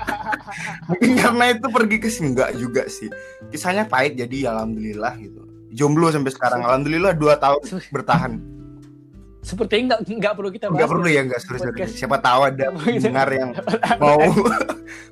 Mungkin 0.92 1.12
karena 1.16 1.56
itu 1.56 1.68
pergi 1.72 1.98
ke 1.98 2.12
sini 2.12 2.36
enggak 2.36 2.52
juga 2.60 2.84
sih. 2.88 3.08
Kisahnya 3.50 3.88
pahit 3.88 4.20
jadi 4.20 4.36
ya 4.36 4.50
alhamdulillah 4.52 5.16
gitu. 5.18 5.42
Jomblo 5.72 6.12
sampai 6.12 6.32
sekarang. 6.36 6.62
Alhamdulillah 6.62 7.16
dua 7.16 7.40
tahun 7.40 7.64
bertahan. 7.90 8.36
Sepertinya 9.44 9.96
nggak 9.96 10.00
nggak 10.08 10.34
perlu 10.40 10.50
kita 10.52 10.66
bahas 10.72 10.78
nggak 10.80 10.92
perlu 10.92 11.08
ya 11.08 11.22
nggak 11.24 11.42
sorry, 11.44 11.60
sorry. 11.60 11.72
Podcast. 11.76 11.94
siapa 12.00 12.18
tahu 12.20 12.42
ada 12.48 12.56
Nggak 12.64 12.72
perlu 12.80 12.92
kita- 12.96 13.04
dengar 13.04 13.28
yang 13.32 13.50
mau 14.04 14.20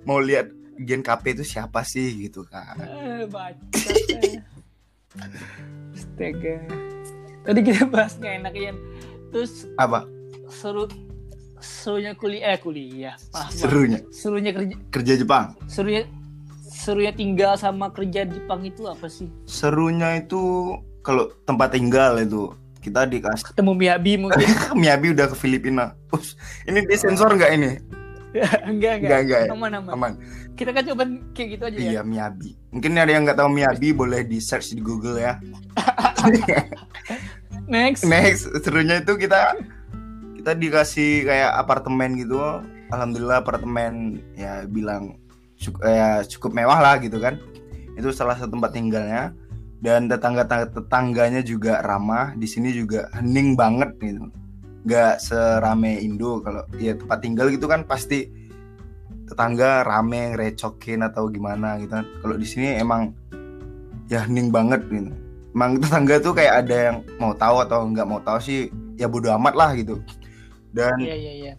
mau 0.07 0.19
lihat 0.23 0.47
Gen 0.79 1.03
KP 1.03 1.35
itu 1.35 1.43
siapa 1.43 1.83
sih 1.83 2.27
gitu 2.27 2.47
kan. 2.47 2.79
Eh, 2.79 3.27
baca 3.27 3.59
astaga. 5.95 6.55
Tadi 7.41 7.59
kita 7.65 7.83
bahas 7.89 8.15
nggak 8.15 8.33
enak 8.45 8.53
Ian. 8.55 8.77
Terus 9.31 9.67
apa? 9.75 10.05
seru 10.51 10.83
serunya 11.63 12.11
kuliah 12.11 12.55
eh 12.55 12.59
kuliah. 12.59 13.15
Maaf. 13.31 13.51
serunya? 13.55 13.99
Serunya 14.11 14.51
kerja 14.51 14.75
kerja 14.91 15.13
Jepang? 15.15 15.55
serunya 15.71 16.03
serunya 16.67 17.13
tinggal 17.15 17.55
sama 17.55 17.87
kerja 17.91 18.27
Jepang 18.27 18.63
itu 18.67 18.87
apa 18.87 19.07
sih? 19.07 19.31
Serunya 19.47 20.19
itu 20.19 20.75
kalau 21.01 21.31
tempat 21.47 21.71
tinggal 21.75 22.19
itu 22.19 22.51
kita 22.83 23.05
dikasih 23.05 23.53
ketemu 23.53 23.71
Miyabi 23.77 24.11
mungkin. 24.19 24.47
Miyabi 24.81 25.13
udah 25.15 25.31
ke 25.31 25.35
Filipina. 25.37 25.95
Us, 26.11 26.35
ini 26.67 26.83
disensor 26.83 27.31
nggak 27.31 27.51
ini 27.55 28.00
enggak 28.71 28.93
enggak. 29.03 29.19
Enggak, 29.19 29.19
enggak. 29.23 29.43
aman 29.51 29.71
aman. 29.75 29.91
Aman. 29.93 30.13
Kita 30.55 30.71
kan 30.71 30.83
coba 30.87 31.03
kayak 31.35 31.49
gitu 31.57 31.63
aja 31.67 31.77
ya. 31.77 31.89
Iya 31.97 32.01
Miyabi 32.03 32.61
mungkin 32.71 32.95
ada 32.95 33.11
yang 33.11 33.23
nggak 33.27 33.39
tahu 33.39 33.49
Miyabi 33.51 33.91
boleh 33.91 34.23
di 34.23 34.39
search 34.39 34.71
di 34.73 34.81
Google 34.81 35.19
ya. 35.19 35.37
Next. 37.71 38.07
Next. 38.07 38.47
Serunya 38.63 39.03
itu 39.03 39.19
kita 39.19 39.59
kita 40.39 40.51
dikasih 40.55 41.27
kayak 41.27 41.51
apartemen 41.59 42.15
gitu. 42.17 42.39
Alhamdulillah 42.91 43.43
apartemen 43.43 44.19
ya 44.35 44.67
bilang 44.67 45.15
cukup, 45.55 45.79
ya 45.87 46.23
cukup 46.27 46.51
mewah 46.55 46.79
lah 46.79 46.95
gitu 46.99 47.19
kan. 47.19 47.39
Itu 47.99 48.11
salah 48.15 48.39
satu 48.39 48.55
tempat 48.55 48.71
tinggalnya. 48.71 49.35
Dan 49.81 50.07
tetangga 50.07 50.45
tetangganya 50.47 51.43
juga 51.43 51.83
ramah. 51.83 52.35
Di 52.35 52.47
sini 52.47 52.71
juga 52.71 53.11
hening 53.15 53.55
banget 53.59 53.95
gitu 53.99 54.31
nggak 54.81 55.21
serame 55.21 56.01
Indo 56.01 56.41
kalau 56.41 56.65
ya 56.81 56.97
tempat 56.97 57.21
tinggal 57.21 57.53
gitu 57.53 57.69
kan 57.69 57.85
pasti 57.85 58.29
tetangga 59.29 59.87
rame 59.87 60.35
recokin 60.35 61.05
atau 61.07 61.31
gimana 61.31 61.79
gitu 61.79 61.95
kan. 61.95 62.05
Kalau 62.19 62.35
di 62.35 62.47
sini 62.47 62.75
emang 62.75 63.15
ya 64.11 64.27
hening 64.27 64.51
banget 64.51 64.83
gitu. 64.91 65.13
Emang 65.55 65.79
tetangga 65.83 66.19
tuh 66.19 66.33
kayak 66.35 66.67
ada 66.67 66.75
yang 66.91 66.97
mau 67.15 67.31
tahu 67.31 67.63
atau 67.63 67.87
nggak 67.87 68.07
mau 68.07 68.19
tahu 68.19 68.39
sih 68.43 68.67
ya 68.99 69.07
bodo 69.07 69.31
amat 69.37 69.53
lah 69.55 69.71
gitu. 69.77 70.01
Dan 70.71 70.99
iya 71.03 71.15
iya 71.15 71.33
iya. 71.35 71.53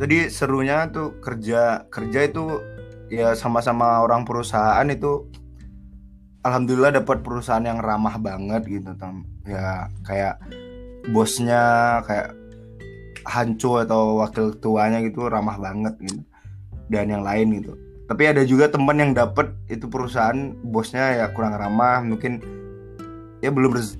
jadi 0.00 0.32
serunya 0.32 0.88
tuh 0.88 1.20
kerja 1.20 1.84
kerja 1.92 2.20
itu 2.24 2.64
ya 3.12 3.36
sama-sama 3.36 4.00
orang 4.00 4.24
perusahaan 4.24 4.88
itu 4.88 5.28
alhamdulillah 6.42 6.96
dapat 6.96 7.20
perusahaan 7.20 7.60
yang 7.60 7.76
ramah 7.76 8.16
banget 8.16 8.64
gitu 8.64 8.96
Tam. 8.96 9.28
ya 9.44 9.92
kayak 10.08 10.40
bosnya 11.10 11.98
kayak 12.06 12.38
Hanco 13.22 13.78
atau 13.82 14.22
wakil 14.22 14.54
ketuanya 14.58 15.02
gitu 15.02 15.26
ramah 15.26 15.58
banget 15.58 15.94
gitu. 16.02 16.22
Dan 16.90 17.10
yang 17.10 17.24
lain 17.26 17.62
gitu. 17.62 17.74
Tapi 18.06 18.22
ada 18.28 18.42
juga 18.44 18.68
teman 18.68 18.98
yang 18.98 19.12
dapat 19.16 19.54
itu 19.70 19.88
perusahaan 19.88 20.54
bosnya 20.62 21.22
ya 21.22 21.26
kurang 21.32 21.56
ramah 21.56 22.02
mungkin 22.04 22.42
ya 23.40 23.50
belum 23.50 23.72
rez- 23.74 23.98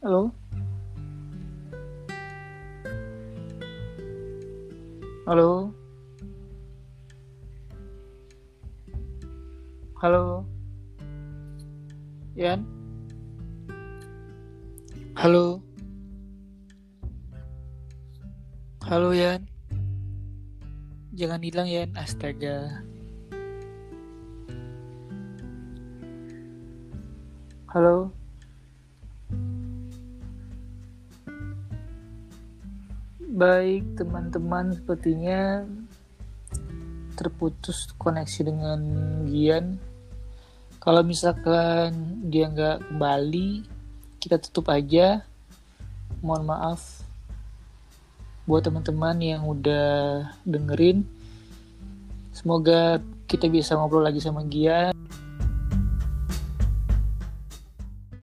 halo? 0.00 0.32
Halo? 5.28 5.74
Halo 10.00 10.59
Yan 12.38 12.62
halo? 15.18 15.60
Halo 18.86 19.10
Yan 19.12 19.50
jangan 21.14 21.42
hilang 21.42 21.68
Yan 21.68 21.90
astaga. 21.98 22.86
Halo. 27.70 28.10
Baik, 33.30 33.86
teman-teman, 33.94 34.74
sepertinya 34.74 35.62
terputus 37.14 37.94
koneksi 37.94 38.40
dengan 38.42 38.80
Gian. 39.30 39.78
Kalau 40.80 41.04
misalkan 41.04 41.92
dia 42.32 42.48
nggak 42.48 42.88
kembali, 42.88 43.68
kita 44.16 44.40
tutup 44.40 44.72
aja. 44.72 45.20
Mohon 46.24 46.56
maaf 46.56 47.04
buat 48.48 48.64
teman-teman 48.64 49.20
yang 49.20 49.44
udah 49.44 50.24
dengerin. 50.48 51.04
Semoga 52.32 52.96
kita 53.28 53.52
bisa 53.52 53.76
ngobrol 53.76 54.08
lagi 54.08 54.24
sama 54.24 54.40
Gian. 54.48 54.96